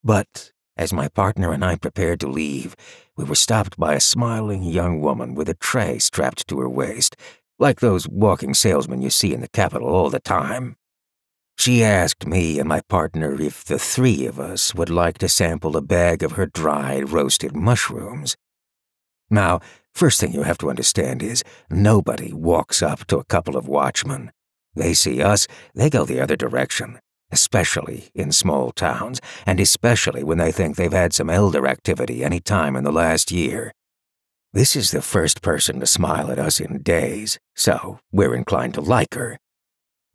But 0.04 0.52
as 0.80 0.94
my 0.94 1.10
partner 1.10 1.52
and 1.52 1.64
I 1.64 1.76
prepared 1.76 2.22
to 2.22 2.28
leave, 2.28 2.74
we 3.18 3.26
were 3.26 3.36
stopped 3.36 3.78
by 3.78 3.96
a 3.96 4.00
smiling 4.00 4.64
young 4.64 5.02
woman 5.02 5.36
with 5.36 5.50
a 5.50 5.54
tray 5.54 6.00
strapped 6.00 6.48
to 6.48 6.60
her 6.62 6.70
waist 6.70 7.18
like 7.60 7.82
those 7.82 8.08
walking 8.08 8.54
salesmen 8.54 9.02
you 9.02 9.10
see 9.10 9.34
in 9.34 9.42
the 9.42 9.50
capital 9.50 9.90
all 9.90 10.10
the 10.10 10.22
time. 10.22 10.78
She 11.58 11.84
asked 11.84 12.26
me 12.26 12.58
and 12.58 12.70
my 12.70 12.80
partner 12.88 13.40
if 13.42 13.66
the 13.66 13.78
three 13.78 14.26
of 14.26 14.40
us 14.40 14.74
would 14.74 14.90
like 14.90 15.18
to 15.18 15.28
sample 15.28 15.76
a 15.76 15.82
bag 15.82 16.24
of 16.24 16.32
her 16.32 16.46
dried 16.46 17.10
roasted 17.10 17.54
mushrooms. 17.54 18.38
Now, 19.30 19.60
first 19.94 20.22
thing 20.22 20.32
you 20.32 20.44
have 20.44 20.58
to 20.60 20.70
understand 20.70 21.22
is 21.22 21.44
nobody 21.70 22.32
walks 22.32 22.82
up 22.82 23.06
to 23.08 23.18
a 23.18 23.26
couple 23.26 23.58
of 23.58 23.68
watchmen. 23.68 24.32
They 24.76 24.94
see 24.94 25.22
us, 25.22 25.46
they 25.76 25.90
go 25.90 26.06
the 26.06 26.22
other 26.22 26.38
direction, 26.38 27.00
especially 27.32 28.10
in 28.14 28.32
small 28.32 28.72
towns, 28.72 29.22
and 29.46 29.60
especially 29.60 30.24
when 30.24 30.38
they 30.38 30.52
think 30.52 30.76
they've 30.76 30.92
had 30.92 31.14
some 31.14 31.30
elder 31.30 31.68
activity 31.68 32.24
any 32.24 32.40
time 32.40 32.76
in 32.76 32.84
the 32.84 32.92
last 32.92 33.32
year. 33.32 33.74
This 34.52 34.76
is 34.76 34.92
the 34.92 35.02
first 35.02 35.42
person 35.44 35.80
to 35.80 35.86
smile 35.86 36.32
at 36.32 36.40
us 36.40 36.60
in 36.60 36.82
days, 36.82 37.38
so 37.56 38.00
we're 38.12 38.34
inclined 38.34 38.74
to 38.74 38.82
like 38.82 39.14
her. 39.14 39.38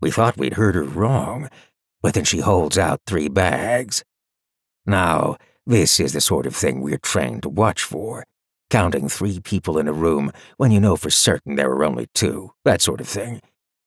We 0.00 0.10
thought 0.10 0.36
we'd 0.36 0.54
heard 0.54 0.74
her 0.74 0.82
wrong, 0.82 1.48
but 2.02 2.14
then 2.14 2.24
she 2.24 2.40
holds 2.40 2.76
out 2.76 3.00
three 3.06 3.28
bags. 3.28 4.02
Now, 4.84 5.36
this 5.66 6.00
is 6.00 6.12
the 6.12 6.20
sort 6.20 6.46
of 6.46 6.54
thing 6.54 6.80
we're 6.80 6.98
trained 6.98 7.42
to 7.44 7.48
watch 7.48 7.82
for. 7.82 8.24
Counting 8.70 9.08
three 9.08 9.40
people 9.40 9.78
in 9.78 9.86
a 9.86 9.92
room 9.92 10.32
when 10.56 10.72
you 10.72 10.80
know 10.80 10.96
for 10.96 11.10
certain 11.10 11.54
there 11.54 11.70
are 11.70 11.84
only 11.84 12.08
two, 12.12 12.52
that 12.64 12.82
sort 12.82 13.00
of 13.00 13.08
thing. 13.08 13.40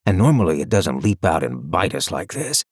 And 0.06 0.18
normally 0.18 0.62
it 0.62 0.70
doesn't 0.70 1.04
leap 1.04 1.26
out 1.26 1.44
and 1.44 1.70
bite 1.70 1.94
us 1.94 2.10
like 2.10 2.34
this. 2.34 2.64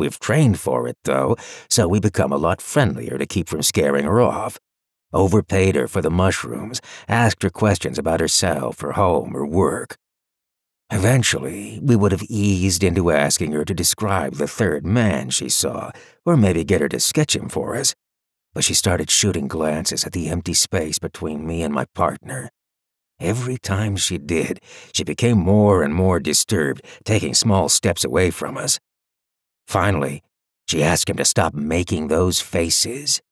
We've 0.00 0.18
trained 0.18 0.58
for 0.58 0.88
it, 0.88 0.96
though, 1.04 1.36
so 1.68 1.86
we 1.86 2.00
become 2.00 2.32
a 2.32 2.36
lot 2.36 2.60
friendlier 2.60 3.18
to 3.18 3.26
keep 3.26 3.48
from 3.48 3.62
scaring 3.62 4.04
her 4.04 4.20
off 4.20 4.58
overpaid 5.12 5.74
her 5.74 5.88
for 5.88 6.00
the 6.00 6.10
mushrooms, 6.10 6.80
asked 7.08 7.42
her 7.42 7.50
questions 7.50 7.98
about 7.98 8.20
herself, 8.20 8.80
her 8.80 8.92
home, 8.92 9.32
her 9.32 9.46
work. 9.46 9.96
Eventually, 10.92 11.78
we 11.82 11.94
would 11.94 12.12
have 12.12 12.24
eased 12.28 12.82
into 12.82 13.12
asking 13.12 13.52
her 13.52 13.64
to 13.64 13.74
describe 13.74 14.34
the 14.34 14.48
third 14.48 14.84
man 14.84 15.30
she 15.30 15.48
saw, 15.48 15.90
or 16.26 16.36
maybe 16.36 16.64
get 16.64 16.80
her 16.80 16.88
to 16.88 16.98
sketch 16.98 17.36
him 17.36 17.48
for 17.48 17.76
us. 17.76 17.94
But 18.52 18.64
she 18.64 18.74
started 18.74 19.10
shooting 19.10 19.46
glances 19.46 20.04
at 20.04 20.12
the 20.12 20.28
empty 20.28 20.54
space 20.54 20.98
between 20.98 21.46
me 21.46 21.62
and 21.62 21.72
my 21.72 21.84
partner. 21.94 22.50
Every 23.20 23.58
time 23.58 23.96
she 23.96 24.18
did, 24.18 24.60
she 24.92 25.04
became 25.04 25.38
more 25.38 25.84
and 25.84 25.94
more 25.94 26.18
disturbed, 26.18 26.82
taking 27.04 27.34
small 27.34 27.68
steps 27.68 28.04
away 28.04 28.30
from 28.30 28.56
us. 28.56 28.80
Finally, 29.70 30.20
she 30.66 30.82
asked 30.82 31.08
him 31.08 31.16
to 31.16 31.24
stop 31.24 31.54
making 31.54 32.08
those 32.08 32.40
faces. 32.40 33.22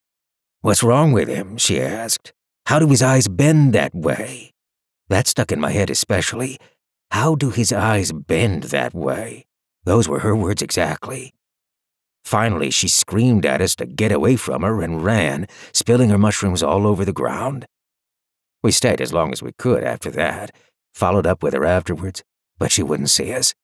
What's 0.60 0.84
wrong 0.84 1.10
with 1.10 1.26
him? 1.26 1.56
she 1.58 1.80
asked. 1.80 2.32
How 2.66 2.78
do 2.78 2.86
his 2.86 3.02
eyes 3.02 3.26
bend 3.26 3.72
that 3.72 3.92
way? 3.92 4.52
That 5.08 5.26
stuck 5.26 5.50
in 5.50 5.58
my 5.58 5.72
head 5.72 5.90
especially. 5.90 6.56
How 7.10 7.34
do 7.34 7.50
his 7.50 7.72
eyes 7.72 8.12
bend 8.12 8.64
that 8.74 8.94
way? 8.94 9.46
Those 9.82 10.08
were 10.08 10.20
her 10.20 10.36
words 10.36 10.62
exactly. 10.62 11.34
Finally, 12.24 12.70
she 12.70 12.86
screamed 12.86 13.44
at 13.44 13.60
us 13.60 13.74
to 13.74 13.86
get 13.86 14.12
away 14.12 14.36
from 14.36 14.62
her 14.62 14.80
and 14.80 15.02
ran, 15.02 15.48
spilling 15.72 16.10
her 16.10 16.18
mushrooms 16.18 16.62
all 16.62 16.86
over 16.86 17.04
the 17.04 17.12
ground. 17.12 17.66
We 18.62 18.70
stayed 18.70 19.00
as 19.00 19.12
long 19.12 19.32
as 19.32 19.42
we 19.42 19.50
could 19.58 19.82
after 19.82 20.12
that, 20.12 20.54
followed 20.94 21.26
up 21.26 21.42
with 21.42 21.54
her 21.54 21.64
afterwards, 21.64 22.22
but 22.58 22.70
she 22.70 22.84
wouldn't 22.84 23.10
see 23.10 23.34
us. 23.34 23.54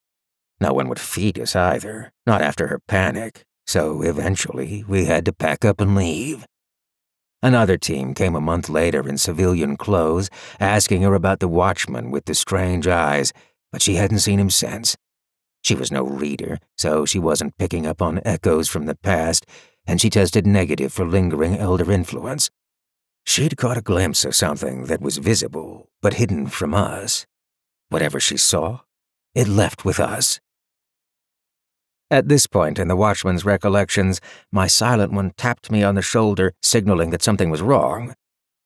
No 0.60 0.72
one 0.72 0.88
would 0.88 1.00
feed 1.00 1.38
us 1.38 1.56
either, 1.56 2.12
not 2.26 2.42
after 2.42 2.68
her 2.68 2.80
panic, 2.86 3.44
so 3.66 4.02
eventually 4.02 4.84
we 4.86 5.06
had 5.06 5.24
to 5.24 5.32
pack 5.32 5.64
up 5.64 5.80
and 5.80 5.94
leave. 5.94 6.46
Another 7.42 7.76
team 7.76 8.14
came 8.14 8.34
a 8.34 8.40
month 8.40 8.70
later 8.70 9.06
in 9.06 9.18
civilian 9.18 9.76
clothes, 9.76 10.30
asking 10.58 11.02
her 11.02 11.14
about 11.14 11.40
the 11.40 11.48
watchman 11.48 12.10
with 12.10 12.24
the 12.24 12.34
strange 12.34 12.86
eyes, 12.86 13.32
but 13.70 13.82
she 13.82 13.96
hadn't 13.96 14.20
seen 14.20 14.40
him 14.40 14.48
since. 14.48 14.96
She 15.62 15.74
was 15.74 15.92
no 15.92 16.04
reader, 16.04 16.58
so 16.76 17.04
she 17.04 17.18
wasn't 17.18 17.58
picking 17.58 17.86
up 17.86 18.00
on 18.00 18.22
echoes 18.24 18.68
from 18.68 18.86
the 18.86 18.94
past, 18.94 19.44
and 19.86 20.00
she 20.00 20.08
tested 20.08 20.46
negative 20.46 20.92
for 20.92 21.04
lingering 21.04 21.58
elder 21.58 21.90
influence. 21.90 22.50
She'd 23.26 23.56
caught 23.56 23.78
a 23.78 23.82
glimpse 23.82 24.24
of 24.24 24.34
something 24.34 24.84
that 24.84 25.00
was 25.00 25.18
visible, 25.18 25.88
but 26.02 26.14
hidden 26.14 26.46
from 26.46 26.74
us. 26.74 27.26
Whatever 27.88 28.20
she 28.20 28.36
saw, 28.36 28.80
it 29.34 29.48
left 29.48 29.84
with 29.84 29.98
us. 29.98 30.40
At 32.10 32.28
this 32.28 32.46
point 32.46 32.78
in 32.78 32.88
the 32.88 32.96
watchman's 32.96 33.44
recollections, 33.44 34.20
my 34.52 34.66
silent 34.66 35.12
one 35.12 35.32
tapped 35.36 35.70
me 35.70 35.82
on 35.82 35.94
the 35.94 36.02
shoulder, 36.02 36.52
signaling 36.62 37.10
that 37.10 37.22
something 37.22 37.50
was 37.50 37.62
wrong. 37.62 38.14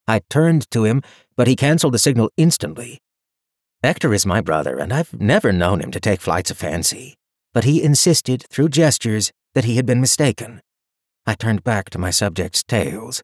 I 0.08 0.22
turned 0.28 0.70
to 0.72 0.84
him, 0.84 1.02
but 1.36 1.46
he 1.46 1.54
canceled 1.54 1.94
the 1.94 1.98
signal 1.98 2.30
instantly. 2.36 3.00
Hector 3.82 4.12
is 4.12 4.26
my 4.26 4.40
brother, 4.40 4.78
and 4.78 4.92
I've 4.92 5.20
never 5.20 5.52
known 5.52 5.80
him 5.80 5.92
to 5.92 6.00
take 6.00 6.20
flights 6.20 6.50
of 6.50 6.56
fancy. 6.56 7.14
But 7.54 7.64
he 7.64 7.82
insisted, 7.82 8.44
through 8.50 8.70
gestures, 8.70 9.30
that 9.54 9.64
he 9.64 9.76
had 9.76 9.86
been 9.86 10.00
mistaken. 10.00 10.60
I 11.26 11.34
turned 11.34 11.62
back 11.62 11.90
to 11.90 11.98
my 11.98 12.10
subject's 12.10 12.64
tales. 12.64 13.22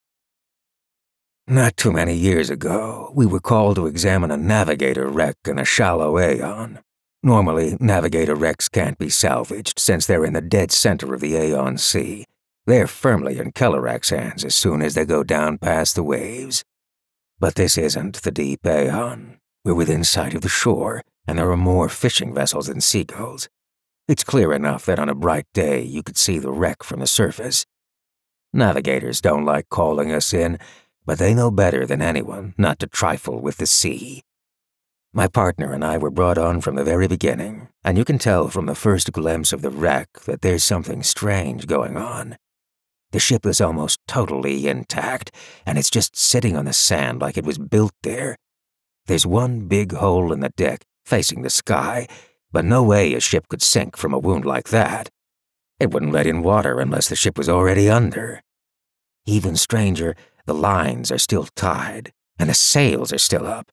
Not 1.46 1.76
too 1.76 1.92
many 1.92 2.14
years 2.14 2.50
ago, 2.50 3.10
we 3.14 3.26
were 3.26 3.40
called 3.40 3.76
to 3.76 3.86
examine 3.86 4.30
a 4.30 4.36
navigator 4.36 5.06
wreck 5.08 5.36
in 5.46 5.58
a 5.58 5.64
shallow 5.64 6.14
Aion. 6.14 6.78
Normally, 7.24 7.78
navigator 7.80 8.34
wrecks 8.34 8.68
can't 8.68 8.98
be 8.98 9.08
salvaged 9.08 9.78
since 9.78 10.04
they're 10.04 10.26
in 10.26 10.34
the 10.34 10.42
dead 10.42 10.70
center 10.70 11.14
of 11.14 11.22
the 11.22 11.32
Aion 11.32 11.80
Sea. 11.80 12.26
They're 12.66 12.86
firmly 12.86 13.38
in 13.38 13.52
Kelarac's 13.52 14.10
hands 14.10 14.44
as 14.44 14.54
soon 14.54 14.82
as 14.82 14.92
they 14.92 15.06
go 15.06 15.24
down 15.24 15.56
past 15.56 15.94
the 15.94 16.02
waves. 16.02 16.64
But 17.40 17.54
this 17.54 17.78
isn't 17.78 18.20
the 18.20 18.30
deep 18.30 18.64
Aion. 18.64 19.38
We're 19.64 19.72
within 19.72 20.04
sight 20.04 20.34
of 20.34 20.42
the 20.42 20.50
shore, 20.50 21.00
and 21.26 21.38
there 21.38 21.50
are 21.50 21.56
more 21.56 21.88
fishing 21.88 22.34
vessels 22.34 22.66
than 22.66 22.82
seagulls. 22.82 23.48
It's 24.06 24.22
clear 24.22 24.52
enough 24.52 24.84
that 24.84 24.98
on 24.98 25.08
a 25.08 25.14
bright 25.14 25.46
day 25.54 25.80
you 25.80 26.02
could 26.02 26.18
see 26.18 26.36
the 26.36 26.52
wreck 26.52 26.82
from 26.82 27.00
the 27.00 27.06
surface. 27.06 27.64
Navigators 28.52 29.22
don't 29.22 29.46
like 29.46 29.70
calling 29.70 30.12
us 30.12 30.34
in, 30.34 30.58
but 31.06 31.18
they 31.18 31.32
know 31.32 31.50
better 31.50 31.86
than 31.86 32.02
anyone 32.02 32.52
not 32.58 32.78
to 32.80 32.86
trifle 32.86 33.40
with 33.40 33.56
the 33.56 33.66
sea. 33.66 34.24
My 35.16 35.28
partner 35.28 35.72
and 35.72 35.84
I 35.84 35.96
were 35.96 36.10
brought 36.10 36.38
on 36.38 36.60
from 36.60 36.74
the 36.74 36.82
very 36.82 37.06
beginning, 37.06 37.68
and 37.84 37.96
you 37.96 38.04
can 38.04 38.18
tell 38.18 38.48
from 38.48 38.66
the 38.66 38.74
first 38.74 39.12
glimpse 39.12 39.52
of 39.52 39.62
the 39.62 39.70
wreck 39.70 40.08
that 40.26 40.42
there's 40.42 40.64
something 40.64 41.04
strange 41.04 41.68
going 41.68 41.96
on. 41.96 42.36
The 43.12 43.20
ship 43.20 43.46
is 43.46 43.60
almost 43.60 44.00
totally 44.08 44.66
intact, 44.66 45.30
and 45.64 45.78
it's 45.78 45.88
just 45.88 46.16
sitting 46.16 46.56
on 46.56 46.64
the 46.64 46.72
sand 46.72 47.20
like 47.20 47.36
it 47.36 47.46
was 47.46 47.58
built 47.58 47.92
there. 48.02 48.36
There's 49.06 49.24
one 49.24 49.68
big 49.68 49.92
hole 49.92 50.32
in 50.32 50.40
the 50.40 50.48
deck, 50.48 50.84
facing 51.06 51.42
the 51.42 51.50
sky, 51.50 52.08
but 52.50 52.64
no 52.64 52.82
way 52.82 53.14
a 53.14 53.20
ship 53.20 53.46
could 53.46 53.62
sink 53.62 53.96
from 53.96 54.12
a 54.12 54.18
wound 54.18 54.44
like 54.44 54.70
that. 54.70 55.10
It 55.78 55.92
wouldn't 55.92 56.12
let 56.12 56.26
in 56.26 56.42
water 56.42 56.80
unless 56.80 57.08
the 57.08 57.14
ship 57.14 57.38
was 57.38 57.48
already 57.48 57.88
under. 57.88 58.42
Even 59.26 59.54
stranger, 59.54 60.16
the 60.46 60.54
lines 60.54 61.12
are 61.12 61.18
still 61.18 61.44
tied, 61.54 62.12
and 62.36 62.50
the 62.50 62.54
sails 62.54 63.12
are 63.12 63.18
still 63.18 63.46
up. 63.46 63.70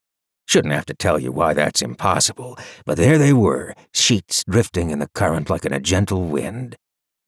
Shouldn't 0.51 0.74
have 0.74 0.88
to 0.88 0.93
tell 0.93 1.17
you 1.17 1.31
why 1.31 1.53
that's 1.53 1.81
impossible, 1.81 2.58
but 2.86 2.98
there 2.98 3.17
they 3.17 3.31
were, 3.31 3.74
sheets 3.93 4.43
drifting 4.43 4.89
in 4.89 5.00
the 5.00 5.08
current 5.15 5.50
like 5.50 5.63
in 5.63 5.72
a 5.72 5.79
gentle 5.79 6.25
wind. 6.25 6.75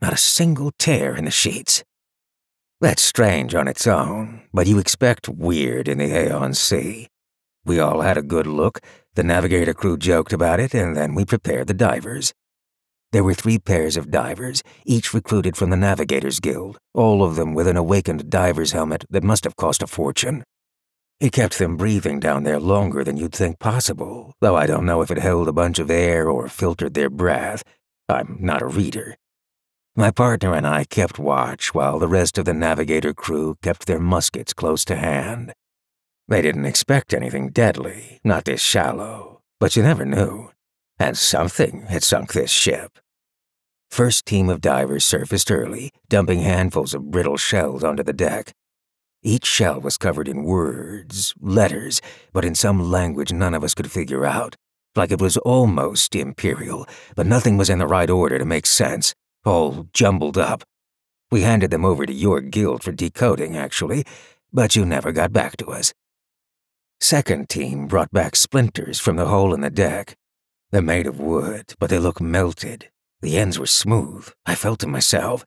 Not 0.02 0.12
a 0.12 0.18
single 0.18 0.74
tear 0.78 1.16
in 1.16 1.24
the 1.24 1.32
sheets. 1.32 1.86
That's 2.82 3.02
strange 3.02 3.56
on 3.56 3.70
its 3.70 3.88
own, 3.88 4.42
but 4.54 4.68
you 4.68 4.78
expect 4.78 5.30
weird 5.30 5.88
in 5.88 6.00
the 6.00 6.10
Aion 6.10 6.54
Sea. 6.54 7.08
We 7.64 7.80
all 7.80 8.02
had 8.02 8.18
a 8.18 8.22
good 8.22 8.46
look, 8.46 8.82
the 9.14 9.24
navigator 9.24 9.74
crew 9.74 9.98
joked 9.98 10.34
about 10.34 10.60
it, 10.60 10.74
and 10.74 10.94
then 10.94 11.16
we 11.16 11.24
prepared 11.24 11.68
the 11.68 11.74
divers. 11.74 12.34
There 13.14 13.24
were 13.24 13.34
three 13.34 13.58
pairs 13.58 13.96
of 13.96 14.12
divers, 14.12 14.64
each 14.84 15.14
recruited 15.14 15.56
from 15.56 15.70
the 15.70 15.78
Navigators 15.78 16.42
Guild, 16.42 16.78
all 16.94 17.24
of 17.24 17.38
them 17.38 17.54
with 17.54 17.70
an 17.70 17.78
awakened 17.78 18.30
diver's 18.30 18.74
helmet 18.74 19.06
that 19.10 19.24
must 19.24 19.46
have 19.46 19.56
cost 19.56 19.82
a 19.82 19.88
fortune. 19.88 20.44
It 21.24 21.32
kept 21.32 21.58
them 21.58 21.78
breathing 21.78 22.20
down 22.20 22.44
there 22.44 22.60
longer 22.60 23.02
than 23.02 23.16
you'd 23.16 23.32
think 23.32 23.58
possible, 23.58 24.34
though 24.42 24.58
I 24.58 24.66
don't 24.66 24.86
know 24.86 25.02
if 25.02 25.10
it 25.10 25.18
held 25.18 25.48
a 25.48 25.54
bunch 25.54 25.80
of 25.80 25.90
air 25.90 26.30
or 26.30 26.50
filtered 26.50 26.96
their 26.96 27.10
breath. 27.10 27.64
I'm 28.10 28.36
not 28.42 28.62
a 28.62 28.68
reader. 28.68 29.16
My 29.96 30.12
partner 30.12 30.54
and 30.54 30.68
I 30.68 30.84
kept 30.84 31.18
watch 31.18 31.74
while 31.74 31.98
the 31.98 32.10
rest 32.10 32.38
of 32.38 32.44
the 32.44 32.54
navigator 32.54 33.14
crew 33.14 33.56
kept 33.64 33.86
their 33.86 34.02
muskets 34.02 34.52
close 34.52 34.84
to 34.84 34.98
hand. 34.98 35.54
They 36.28 36.42
didn't 36.42 36.66
expect 36.66 37.14
anything 37.14 37.52
deadly, 37.52 38.20
not 38.26 38.44
this 38.44 38.62
shallow, 38.62 39.40
but 39.62 39.78
you 39.78 39.84
never 39.84 40.04
knew. 40.04 40.52
And 41.00 41.18
something 41.18 41.84
had 41.84 42.04
sunk 42.04 42.34
this 42.34 42.52
ship. 42.52 43.00
First 43.90 44.26
team 44.26 44.50
of 44.50 44.60
divers 44.60 45.06
surfaced 45.06 45.50
early, 45.50 45.94
dumping 46.10 46.42
handfuls 46.42 46.94
of 46.94 47.12
brittle 47.12 47.38
shells 47.38 47.82
onto 47.82 48.04
the 48.04 48.12
deck. 48.12 48.52
Each 49.26 49.46
shell 49.46 49.80
was 49.80 49.98
covered 49.98 50.28
in 50.28 50.44
words, 50.44 51.34
letters, 51.40 52.02
but 52.34 52.44
in 52.44 52.56
some 52.56 52.92
language 52.92 53.32
none 53.32 53.54
of 53.54 53.64
us 53.64 53.74
could 53.74 53.90
figure 53.90 54.26
out. 54.26 54.58
Like 54.98 55.12
it 55.12 55.22
was 55.22 55.38
almost 55.38 56.14
imperial, 56.14 56.86
but 57.16 57.26
nothing 57.26 57.56
was 57.56 57.70
in 57.70 57.80
the 57.80 57.88
right 57.88 58.10
order 58.10 58.38
to 58.38 58.44
make 58.44 58.66
sense, 58.66 59.16
all 59.46 59.88
jumbled 59.94 60.38
up. 60.38 60.66
We 61.32 61.42
handed 61.42 61.72
them 61.72 61.86
over 61.86 62.06
to 62.06 62.14
your 62.14 62.42
guild 62.42 62.84
for 62.84 62.92
decoding, 62.92 63.56
actually, 63.56 64.04
but 64.52 64.76
you 64.76 64.86
never 64.86 65.14
got 65.14 65.32
back 65.32 65.56
to 65.58 65.72
us. 65.72 65.94
Second 67.00 67.48
team 67.48 67.88
brought 67.88 68.12
back 68.12 68.36
splinters 68.36 69.00
from 69.00 69.16
the 69.16 69.28
hole 69.28 69.54
in 69.54 69.62
the 69.62 69.70
deck. 69.70 70.16
They're 70.72 70.82
made 70.82 71.08
of 71.08 71.22
wood, 71.22 71.74
but 71.80 71.90
they 71.90 71.98
look 71.98 72.20
melted. 72.20 72.90
The 73.22 73.38
ends 73.38 73.58
were 73.58 73.68
smooth, 73.68 74.28
I 74.46 74.56
felt 74.56 74.80
them 74.80 74.92
myself. 74.92 75.46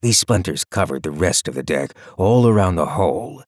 These 0.00 0.18
splinters 0.18 0.64
covered 0.64 1.02
the 1.02 1.10
rest 1.10 1.48
of 1.48 1.54
the 1.54 1.62
deck, 1.62 1.92
all 2.16 2.46
around 2.46 2.76
the 2.76 2.86
hole. 2.86 3.42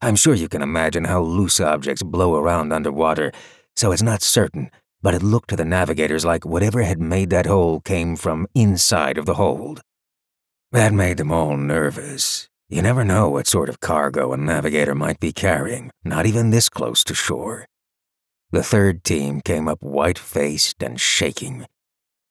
I'm 0.00 0.16
sure 0.16 0.34
you 0.34 0.48
can 0.48 0.62
imagine 0.62 1.04
how 1.04 1.20
loose 1.20 1.60
objects 1.60 2.02
blow 2.02 2.36
around 2.36 2.72
underwater, 2.72 3.32
so 3.76 3.92
it's 3.92 4.02
not 4.02 4.22
certain, 4.22 4.70
but 5.02 5.14
it 5.14 5.22
looked 5.22 5.50
to 5.50 5.56
the 5.56 5.64
navigators 5.64 6.24
like 6.24 6.46
whatever 6.46 6.82
had 6.82 7.00
made 7.00 7.28
that 7.30 7.44
hole 7.44 7.80
came 7.80 8.16
from 8.16 8.46
inside 8.54 9.18
of 9.18 9.26
the 9.26 9.34
hold. 9.34 9.82
That 10.72 10.94
made 10.94 11.18
them 11.18 11.32
all 11.32 11.56
nervous. 11.56 12.48
You 12.70 12.80
never 12.80 13.04
know 13.04 13.28
what 13.28 13.46
sort 13.46 13.68
of 13.68 13.80
cargo 13.80 14.32
a 14.32 14.36
navigator 14.36 14.94
might 14.94 15.20
be 15.20 15.32
carrying, 15.32 15.90
not 16.04 16.24
even 16.24 16.50
this 16.50 16.68
close 16.68 17.04
to 17.04 17.14
shore. 17.14 17.66
The 18.52 18.62
third 18.62 19.04
team 19.04 19.40
came 19.40 19.68
up 19.68 19.82
white 19.82 20.18
faced 20.18 20.82
and 20.82 20.98
shaking. 21.00 21.66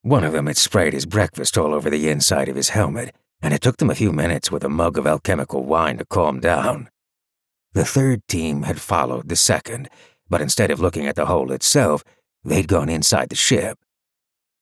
One 0.02 0.24
of 0.24 0.32
them 0.32 0.46
had 0.46 0.56
sprayed 0.56 0.92
his 0.92 1.06
breakfast 1.06 1.56
all 1.58 1.74
over 1.74 1.88
the 1.90 2.08
inside 2.08 2.48
of 2.48 2.56
his 2.56 2.70
helmet, 2.70 3.14
and 3.42 3.54
it 3.54 3.60
took 3.60 3.78
them 3.78 3.90
a 3.90 3.94
few 3.94 4.12
minutes 4.12 4.50
with 4.50 4.64
a 4.64 4.68
mug 4.68 4.98
of 4.98 5.06
alchemical 5.06 5.64
wine 5.64 5.98
to 5.98 6.04
calm 6.04 6.40
down. 6.40 6.88
The 7.72 7.84
third 7.84 8.26
team 8.28 8.62
had 8.62 8.80
followed 8.80 9.28
the 9.28 9.36
second, 9.36 9.88
but 10.28 10.40
instead 10.40 10.70
of 10.70 10.80
looking 10.80 11.06
at 11.06 11.16
the 11.16 11.26
hole 11.26 11.52
itself, 11.52 12.02
they'd 12.44 12.68
gone 12.68 12.88
inside 12.88 13.28
the 13.28 13.36
ship. 13.36 13.78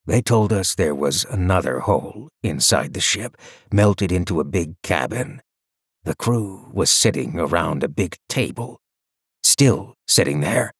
They 0.06 0.22
told 0.22 0.52
us 0.52 0.74
there 0.74 0.94
was 0.94 1.24
another 1.24 1.80
hole 1.80 2.28
inside 2.42 2.94
the 2.94 3.00
ship, 3.00 3.36
melted 3.70 4.10
into 4.10 4.40
a 4.40 4.44
big 4.44 4.80
cabin. 4.82 5.42
The 6.04 6.16
crew 6.16 6.70
was 6.72 6.88
sitting 6.88 7.38
around 7.38 7.84
a 7.84 7.88
big 7.88 8.16
table, 8.28 8.80
still 9.42 9.94
sitting 10.06 10.40
there. 10.40 10.72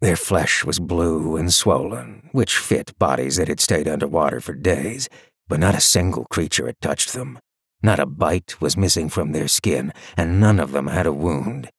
Their 0.00 0.16
flesh 0.16 0.64
was 0.64 0.78
blue 0.78 1.36
and 1.36 1.52
swollen, 1.52 2.28
which 2.32 2.58
fit 2.58 2.98
bodies 2.98 3.36
that 3.36 3.48
had 3.48 3.60
stayed 3.60 3.88
underwater 3.88 4.40
for 4.40 4.52
days, 4.52 5.08
but 5.48 5.60
not 5.60 5.74
a 5.74 5.80
single 5.80 6.26
creature 6.30 6.66
had 6.66 6.80
touched 6.80 7.12
them. 7.12 7.38
Not 7.82 8.00
a 8.00 8.06
bite 8.06 8.60
was 8.60 8.76
missing 8.76 9.08
from 9.08 9.32
their 9.32 9.48
skin, 9.48 9.92
and 10.16 10.40
none 10.40 10.58
of 10.58 10.72
them 10.72 10.86
had 10.86 11.06
a 11.06 11.12
wound. 11.12 11.70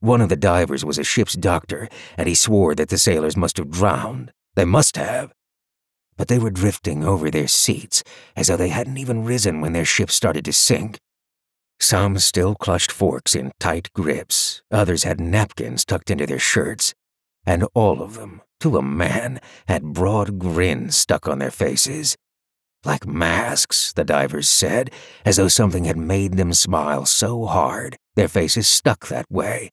One 0.00 0.20
of 0.20 0.28
the 0.28 0.36
divers 0.36 0.84
was 0.84 0.98
a 0.98 1.04
ship's 1.04 1.34
doctor, 1.34 1.88
and 2.18 2.28
he 2.28 2.34
swore 2.34 2.74
that 2.74 2.90
the 2.90 2.98
sailors 2.98 3.36
must 3.36 3.56
have 3.56 3.70
drowned. 3.70 4.32
They 4.54 4.66
must 4.66 4.96
have. 4.96 5.32
But 6.16 6.28
they 6.28 6.38
were 6.38 6.50
drifting 6.50 7.02
over 7.02 7.30
their 7.30 7.48
seats, 7.48 8.04
as 8.36 8.48
though 8.48 8.58
they 8.58 8.68
hadn't 8.68 8.98
even 8.98 9.24
risen 9.24 9.60
when 9.62 9.72
their 9.72 9.86
ship 9.86 10.10
started 10.10 10.44
to 10.44 10.52
sink. 10.52 10.98
Some 11.80 12.18
still 12.18 12.54
clutched 12.54 12.92
forks 12.92 13.34
in 13.34 13.52
tight 13.58 13.90
grips, 13.94 14.62
others 14.70 15.02
had 15.02 15.20
napkins 15.20 15.84
tucked 15.84 16.10
into 16.10 16.26
their 16.26 16.38
shirts, 16.38 16.94
and 17.46 17.66
all 17.74 18.02
of 18.02 18.14
them, 18.14 18.42
to 18.60 18.76
a 18.76 18.82
man, 18.82 19.40
had 19.66 19.92
broad 19.92 20.38
grins 20.38 20.96
stuck 20.96 21.26
on 21.26 21.38
their 21.38 21.50
faces. 21.50 22.16
Like 22.84 23.06
masks, 23.06 23.92
the 23.92 24.04
divers 24.04 24.48
said, 24.48 24.90
as 25.24 25.36
though 25.36 25.48
something 25.48 25.84
had 25.84 25.96
made 25.96 26.34
them 26.34 26.52
smile 26.52 27.06
so 27.06 27.46
hard 27.46 27.96
their 28.14 28.28
faces 28.28 28.68
stuck 28.68 29.08
that 29.08 29.26
way. 29.30 29.70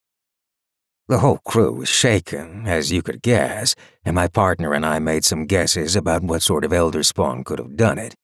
The 1.07 1.19
whole 1.19 1.39
crew 1.45 1.73
was 1.73 1.89
shaken, 1.89 2.67
as 2.67 2.91
you 2.91 3.01
could 3.01 3.21
guess, 3.21 3.75
and 4.05 4.15
my 4.15 4.27
partner 4.27 4.73
and 4.73 4.85
I 4.85 4.99
made 4.99 5.25
some 5.25 5.45
guesses 5.45 5.95
about 5.95 6.23
what 6.23 6.41
sort 6.41 6.63
of 6.63 6.71
elder 6.71 7.03
spawn 7.03 7.43
could 7.43 7.59
have 7.59 7.75
done 7.75 7.97
it. 7.97 8.15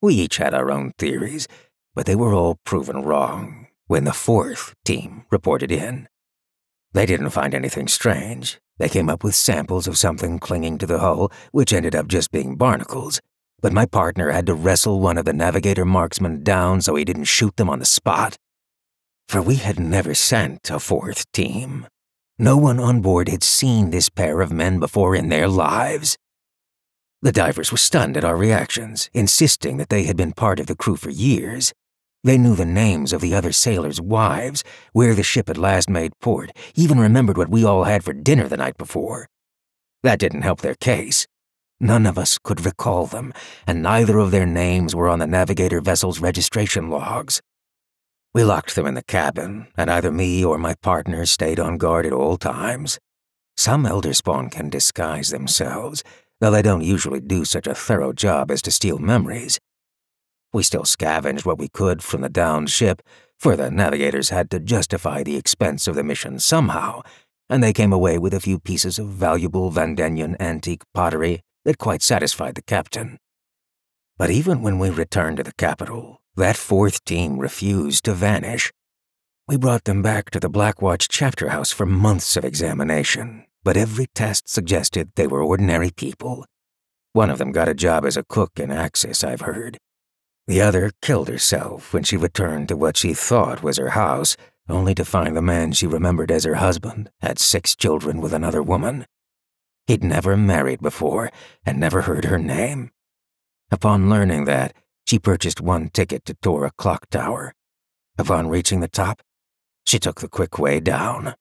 We 0.00 0.14
each 0.14 0.36
had 0.36 0.54
our 0.54 0.70
own 0.70 0.92
theories, 0.98 1.48
but 1.94 2.06
they 2.06 2.14
were 2.14 2.32
all 2.32 2.58
proven 2.64 3.02
wrong 3.02 3.66
when 3.88 4.04
the 4.04 4.12
fourth 4.12 4.74
team 4.84 5.24
reported 5.30 5.72
in. 5.72 6.08
They 6.92 7.06
didn't 7.06 7.30
find 7.30 7.54
anything 7.54 7.88
strange. 7.88 8.58
They 8.78 8.88
came 8.88 9.10
up 9.10 9.24
with 9.24 9.34
samples 9.34 9.88
of 9.88 9.98
something 9.98 10.38
clinging 10.38 10.78
to 10.78 10.86
the 10.86 11.00
hull, 11.00 11.32
which 11.50 11.72
ended 11.72 11.96
up 11.96 12.06
just 12.06 12.30
being 12.30 12.56
barnacles. 12.56 13.20
But 13.60 13.72
my 13.72 13.86
partner 13.86 14.30
had 14.30 14.46
to 14.46 14.54
wrestle 14.54 15.00
one 15.00 15.18
of 15.18 15.24
the 15.24 15.32
navigator 15.32 15.84
marksmen 15.84 16.42
down 16.44 16.80
so 16.80 16.94
he 16.94 17.04
didn't 17.04 17.24
shoot 17.24 17.56
them 17.56 17.68
on 17.68 17.80
the 17.80 17.84
spot. 17.84 18.36
For 19.28 19.42
we 19.42 19.56
had 19.56 19.80
never 19.80 20.14
sent 20.14 20.70
a 20.70 20.78
fourth 20.78 21.30
team. 21.32 21.86
No 22.38 22.56
one 22.56 22.78
on 22.78 23.00
board 23.00 23.28
had 23.28 23.42
seen 23.42 23.90
this 23.90 24.08
pair 24.08 24.40
of 24.40 24.52
men 24.52 24.78
before 24.78 25.16
in 25.16 25.28
their 25.28 25.48
lives. 25.48 26.16
The 27.20 27.32
divers 27.32 27.72
were 27.72 27.78
stunned 27.78 28.16
at 28.16 28.24
our 28.24 28.36
reactions, 28.36 29.10
insisting 29.12 29.76
that 29.78 29.88
they 29.88 30.04
had 30.04 30.16
been 30.16 30.32
part 30.32 30.60
of 30.60 30.66
the 30.66 30.76
crew 30.76 30.94
for 30.94 31.10
years. 31.10 31.72
They 32.22 32.38
knew 32.38 32.54
the 32.54 32.64
names 32.64 33.12
of 33.12 33.20
the 33.20 33.34
other 33.34 33.50
sailors' 33.50 34.00
wives, 34.00 34.62
where 34.92 35.14
the 35.14 35.24
ship 35.24 35.48
had 35.48 35.58
last 35.58 35.90
made 35.90 36.12
port, 36.20 36.52
even 36.76 37.00
remembered 37.00 37.36
what 37.36 37.48
we 37.48 37.64
all 37.64 37.84
had 37.84 38.04
for 38.04 38.12
dinner 38.12 38.46
the 38.46 38.56
night 38.56 38.78
before. 38.78 39.26
That 40.04 40.20
didn't 40.20 40.42
help 40.42 40.60
their 40.60 40.76
case. 40.76 41.26
None 41.80 42.06
of 42.06 42.18
us 42.18 42.38
could 42.38 42.64
recall 42.64 43.06
them, 43.06 43.32
and 43.64 43.82
neither 43.82 44.18
of 44.18 44.32
their 44.32 44.46
names 44.46 44.96
were 44.96 45.08
on 45.08 45.20
the 45.20 45.28
navigator 45.28 45.80
vessel's 45.80 46.20
registration 46.20 46.90
logs. 46.90 47.40
We 48.34 48.42
locked 48.42 48.74
them 48.74 48.86
in 48.86 48.94
the 48.94 49.04
cabin, 49.04 49.68
and 49.76 49.88
either 49.88 50.10
me 50.10 50.44
or 50.44 50.58
my 50.58 50.74
partner 50.82 51.24
stayed 51.24 51.60
on 51.60 51.78
guard 51.78 52.04
at 52.04 52.12
all 52.12 52.36
times. 52.36 52.98
Some 53.56 53.84
Elderspawn 53.84 54.50
can 54.50 54.70
disguise 54.70 55.30
themselves, 55.30 56.02
though 56.40 56.50
they 56.50 56.62
don't 56.62 56.82
usually 56.82 57.20
do 57.20 57.44
such 57.44 57.68
a 57.68 57.74
thorough 57.74 58.12
job 58.12 58.50
as 58.50 58.60
to 58.62 58.72
steal 58.72 58.98
memories. 58.98 59.60
We 60.52 60.64
still 60.64 60.84
scavenged 60.84 61.46
what 61.46 61.58
we 61.58 61.68
could 61.68 62.02
from 62.02 62.22
the 62.22 62.28
downed 62.28 62.70
ship, 62.70 63.02
for 63.38 63.54
the 63.54 63.70
navigators 63.70 64.30
had 64.30 64.50
to 64.50 64.58
justify 64.58 65.22
the 65.22 65.36
expense 65.36 65.86
of 65.86 65.94
the 65.94 66.02
mission 66.02 66.40
somehow, 66.40 67.02
and 67.48 67.62
they 67.62 67.72
came 67.72 67.92
away 67.92 68.18
with 68.18 68.34
a 68.34 68.40
few 68.40 68.58
pieces 68.58 68.98
of 68.98 69.06
valuable 69.06 69.70
Vandenian 69.70 70.36
antique 70.40 70.82
pottery 70.92 71.42
that 71.68 71.76
quite 71.76 72.00
satisfied 72.00 72.54
the 72.54 72.62
captain. 72.62 73.18
But 74.16 74.30
even 74.30 74.62
when 74.62 74.78
we 74.78 74.88
returned 74.88 75.36
to 75.36 75.42
the 75.42 75.52
capital, 75.52 76.22
that 76.34 76.56
fourth 76.56 77.04
team 77.04 77.38
refused 77.38 78.06
to 78.06 78.14
vanish. 78.14 78.72
We 79.46 79.58
brought 79.58 79.84
them 79.84 80.00
back 80.00 80.30
to 80.30 80.40
the 80.40 80.48
Blackwatch 80.48 81.08
chapter 81.10 81.50
house 81.50 81.70
for 81.70 81.84
months 81.84 82.38
of 82.38 82.44
examination, 82.46 83.44
but 83.62 83.76
every 83.76 84.06
test 84.14 84.48
suggested 84.48 85.10
they 85.14 85.26
were 85.26 85.42
ordinary 85.42 85.90
people. 85.90 86.46
One 87.12 87.28
of 87.28 87.36
them 87.36 87.52
got 87.52 87.68
a 87.68 87.74
job 87.74 88.06
as 88.06 88.16
a 88.16 88.24
cook 88.24 88.52
in 88.58 88.70
Axis, 88.70 89.22
I've 89.22 89.42
heard. 89.42 89.76
The 90.46 90.62
other 90.62 90.92
killed 91.02 91.28
herself 91.28 91.92
when 91.92 92.02
she 92.02 92.16
returned 92.16 92.68
to 92.68 92.78
what 92.78 92.96
she 92.96 93.12
thought 93.12 93.62
was 93.62 93.76
her 93.76 93.90
house, 93.90 94.38
only 94.70 94.94
to 94.94 95.04
find 95.04 95.36
the 95.36 95.42
man 95.42 95.72
she 95.72 95.86
remembered 95.86 96.30
as 96.30 96.44
her 96.44 96.54
husband 96.54 97.10
had 97.20 97.38
six 97.38 97.76
children 97.76 98.22
with 98.22 98.32
another 98.32 98.62
woman. 98.62 99.04
He'd 99.88 100.04
never 100.04 100.36
married 100.36 100.82
before 100.82 101.30
and 101.64 101.80
never 101.80 102.02
heard 102.02 102.26
her 102.26 102.38
name. 102.38 102.90
Upon 103.70 104.10
learning 104.10 104.44
that, 104.44 104.74
she 105.06 105.18
purchased 105.18 105.62
one 105.62 105.88
ticket 105.88 106.26
to 106.26 106.36
tour 106.42 106.66
a 106.66 106.70
clock 106.72 107.08
tower. 107.08 107.54
Upon 108.18 108.48
reaching 108.48 108.80
the 108.80 108.88
top, 108.88 109.22
she 109.86 109.98
took 109.98 110.20
the 110.20 110.28
quick 110.28 110.58
way 110.58 110.78
down. 110.78 111.36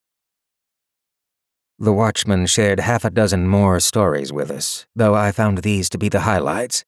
The 1.77 1.91
watchman 1.91 2.45
shared 2.45 2.79
half 2.79 3.03
a 3.03 3.09
dozen 3.09 3.49
more 3.49 3.81
stories 3.81 4.31
with 4.31 4.49
us, 4.49 4.87
though 4.95 5.13
I 5.13 5.33
found 5.33 5.57
these 5.57 5.89
to 5.89 5.97
be 5.97 6.07
the 6.07 6.21
highlights. 6.21 6.85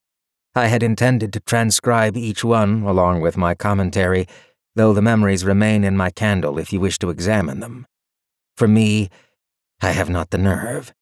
I 0.55 0.67
had 0.67 0.81
intended 0.81 1.33
to 1.33 1.41
transcribe 1.41 2.15
each 2.15 2.41
one 2.41 2.83
along 2.83 3.19
with 3.19 3.35
my 3.35 3.53
commentary, 3.53 4.27
though 4.75 4.93
the 4.93 5.01
memories 5.01 5.43
remain 5.43 5.83
in 5.83 5.97
my 5.97 6.09
candle 6.09 6.57
if 6.57 6.71
you 6.71 6.79
wish 6.79 6.97
to 6.99 7.09
examine 7.09 7.59
them. 7.59 7.85
For 8.55 8.67
me, 8.69 9.09
I 9.81 9.91
have 9.91 10.09
not 10.09 10.29
the 10.29 10.37
nerve. 10.37 10.93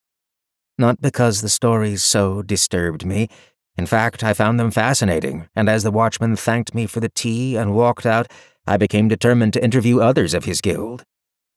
Not 0.78 1.02
because 1.02 1.42
the 1.42 1.50
stories 1.50 2.04
so 2.04 2.44
disturbed 2.44 3.06
me. 3.06 3.30
In 3.78 3.86
fact, 3.86 4.24
I 4.24 4.34
found 4.34 4.60
them 4.60 4.70
fascinating, 4.70 5.48
and 5.56 5.68
as 5.70 5.84
the 5.84 5.92
watchman 5.92 6.36
thanked 6.36 6.76
me 6.76 6.86
for 6.86 7.00
the 7.00 7.10
tea 7.10 7.56
and 7.56 7.74
walked 7.74 8.06
out, 8.06 8.28
I 8.68 8.78
became 8.78 9.08
determined 9.08 9.54
to 9.54 9.64
interview 9.64 10.00
others 10.00 10.34
of 10.34 10.46
his 10.46 10.62
guild. 10.62 11.04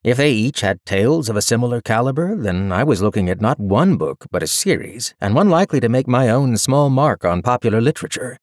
If 0.03 0.17
they 0.17 0.31
each 0.31 0.61
had 0.61 0.83
tales 0.85 1.29
of 1.29 1.35
a 1.35 1.41
similar 1.41 1.81
caliber, 1.81 2.35
then 2.35 2.71
I 2.71 2.83
was 2.83 3.03
looking 3.03 3.29
at 3.29 3.41
not 3.41 3.59
one 3.59 3.97
book, 3.97 4.25
but 4.31 4.41
a 4.41 4.47
series, 4.47 5.13
and 5.21 5.35
one 5.35 5.49
likely 5.49 5.79
to 5.79 5.89
make 5.89 6.07
my 6.07 6.29
own 6.29 6.57
small 6.57 6.89
mark 6.89 7.23
on 7.23 7.43
popular 7.43 7.79
literature. 7.79 8.37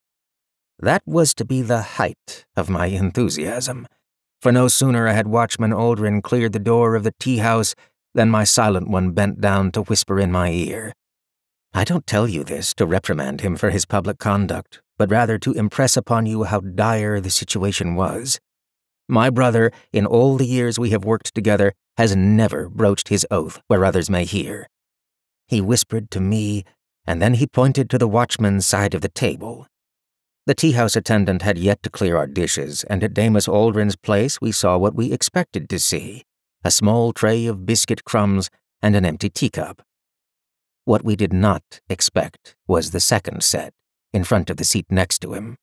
That 0.78 1.02
was 1.04 1.34
to 1.34 1.44
be 1.44 1.62
the 1.62 1.82
height 1.82 2.46
of 2.56 2.70
my 2.70 2.86
enthusiasm, 2.86 3.88
for 4.40 4.52
no 4.52 4.68
sooner 4.68 5.08
had 5.08 5.26
Watchman 5.26 5.72
Aldrin 5.72 6.22
cleared 6.22 6.52
the 6.52 6.60
door 6.60 6.94
of 6.94 7.02
the 7.02 7.14
tea 7.18 7.38
house 7.38 7.74
than 8.18 8.28
my 8.28 8.42
silent 8.42 8.88
one 8.88 9.12
bent 9.12 9.40
down 9.40 9.70
to 9.70 9.82
whisper 9.82 10.18
in 10.18 10.32
my 10.32 10.50
ear. 10.50 10.92
I 11.72 11.84
don't 11.84 12.04
tell 12.04 12.26
you 12.26 12.42
this 12.42 12.74
to 12.74 12.84
reprimand 12.84 13.42
him 13.42 13.54
for 13.54 13.70
his 13.70 13.86
public 13.86 14.18
conduct, 14.18 14.82
but 14.98 15.08
rather 15.08 15.38
to 15.38 15.52
impress 15.52 15.96
upon 15.96 16.26
you 16.26 16.42
how 16.42 16.58
dire 16.58 17.20
the 17.20 17.30
situation 17.30 17.94
was. 17.94 18.40
My 19.08 19.30
brother, 19.30 19.70
in 19.92 20.04
all 20.04 20.36
the 20.36 20.48
years 20.48 20.80
we 20.80 20.90
have 20.90 21.04
worked 21.04 21.32
together, 21.32 21.74
has 21.96 22.16
never 22.16 22.68
broached 22.68 23.06
his 23.06 23.24
oath 23.30 23.60
where 23.68 23.84
others 23.84 24.10
may 24.10 24.24
hear. 24.24 24.66
He 25.46 25.60
whispered 25.60 26.10
to 26.10 26.20
me, 26.20 26.64
and 27.06 27.22
then 27.22 27.34
he 27.34 27.46
pointed 27.46 27.88
to 27.90 27.98
the 27.98 28.08
watchman's 28.08 28.66
side 28.66 28.94
of 28.94 29.00
the 29.00 29.08
table. 29.08 29.68
The 30.46 30.56
tea 30.56 30.72
house 30.72 30.96
attendant 30.96 31.42
had 31.42 31.56
yet 31.56 31.84
to 31.84 31.90
clear 31.90 32.16
our 32.16 32.26
dishes, 32.26 32.82
and 32.90 33.04
at 33.04 33.14
Damus 33.14 33.46
Aldrin's 33.46 33.94
place 33.94 34.40
we 34.40 34.50
saw 34.50 34.76
what 34.76 34.96
we 34.96 35.12
expected 35.12 35.70
to 35.70 35.78
see 35.78 36.24
a 36.64 36.70
small 36.70 37.12
tray 37.12 37.46
of 37.46 37.66
biscuit 37.66 38.04
crumbs 38.04 38.50
and 38.82 38.96
an 38.96 39.04
empty 39.04 39.30
teacup. 39.30 39.82
What 40.84 41.04
we 41.04 41.16
did 41.16 41.32
not 41.32 41.80
expect 41.88 42.56
was 42.66 42.90
the 42.90 43.00
second 43.00 43.42
set, 43.42 43.74
in 44.12 44.24
front 44.24 44.50
of 44.50 44.56
the 44.56 44.64
seat 44.64 44.86
next 44.90 45.18
to 45.20 45.34
him. 45.34 45.58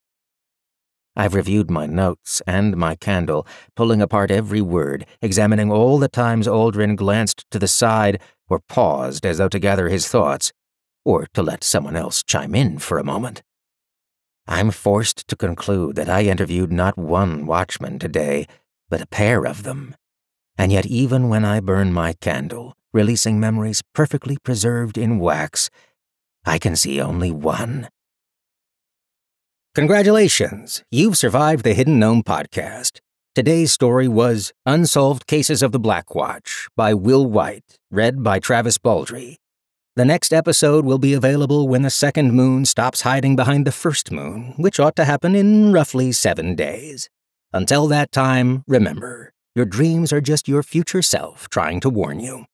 I've 1.16 1.34
reviewed 1.34 1.72
my 1.72 1.86
notes 1.86 2.42
and 2.46 2.76
my 2.76 2.96
candle, 2.96 3.48
pulling 3.76 4.02
apart 4.02 4.32
every 4.32 4.62
word, 4.62 5.06
examining 5.22 5.72
all 5.72 5.98
the 5.98 6.10
times 6.10 6.48
Aldrin 6.48 6.96
glanced 6.96 7.50
to 7.52 7.60
the 7.60 7.68
side 7.68 8.22
or 8.50 8.60
paused 8.60 9.26
as 9.26 9.38
though 9.38 9.50
to 9.50 9.60
gather 9.60 9.90
his 9.90 10.08
thoughts, 10.08 10.52
or 11.04 11.28
to 11.34 11.42
let 11.42 11.64
someone 11.64 11.96
else 11.96 12.22
chime 12.22 12.54
in 12.54 12.80
for 12.80 13.00
a 13.00 13.04
moment. 13.04 13.44
I'm 14.48 14.72
forced 14.72 15.28
to 15.28 15.36
conclude 15.36 15.96
that 15.96 16.10
I 16.10 16.24
interviewed 16.24 16.72
not 16.72 16.98
one 16.98 17.46
watchman 17.46 17.98
today, 17.98 18.46
but 18.90 19.02
a 19.02 19.08
pair 19.08 19.46
of 19.46 19.64
them. 19.64 19.96
And 20.58 20.72
yet, 20.72 20.86
even 20.86 21.30
when 21.30 21.44
I 21.44 21.60
burn 21.60 21.92
my 21.92 22.14
candle, 22.14 22.74
releasing 22.94 23.40
memories 23.40 23.82
perfectly 23.94 24.38
preserved 24.44 24.98
in 24.98 25.20
wax, 25.20 25.70
I 26.46 26.60
can 26.60 26.76
see 26.76 27.02
only 27.02 27.32
one. 27.32 27.90
Congratulations, 29.76 30.84
you've 30.90 31.18
survived 31.18 31.66
the 31.66 31.74
Hidden 31.74 32.00
Gnome 32.00 32.24
podcast. 32.24 33.00
Today's 33.36 33.74
story 33.74 34.08
was 34.08 34.54
Unsolved 34.66 35.28
Cases 35.28 35.62
of 35.62 35.74
the 35.74 35.80
Black 35.80 36.16
Watch 36.16 36.70
by 36.78 36.94
Will 36.94 37.26
Wight, 37.26 37.78
read 37.92 38.24
by 38.24 38.40
Travis 38.40 38.78
Baldree. 38.78 39.36
The 39.98 40.06
next 40.06 40.32
episode 40.32 40.86
will 40.86 40.98
be 40.98 41.14
available 41.14 41.68
when 41.68 41.82
the 41.82 41.90
second 41.90 42.32
moon 42.32 42.64
stops 42.64 43.02
hiding 43.02 43.36
behind 43.36 43.68
the 43.68 43.74
first 43.74 44.12
moon, 44.12 44.54
which 44.56 44.80
ought 44.80 44.96
to 44.96 45.04
happen 45.04 45.36
in 45.36 45.74
roughly 45.74 46.14
seven 46.14 46.56
days. 46.56 47.10
Until 47.52 47.88
that 47.88 48.14
time, 48.14 48.64
remember, 48.68 49.34
your 49.56 49.66
dreams 49.66 50.12
are 50.14 50.22
just 50.22 50.48
your 50.48 50.64
future 50.64 51.02
self 51.02 51.50
trying 51.50 51.80
to 51.82 51.90
warn 51.90 52.20
you. 52.20 52.46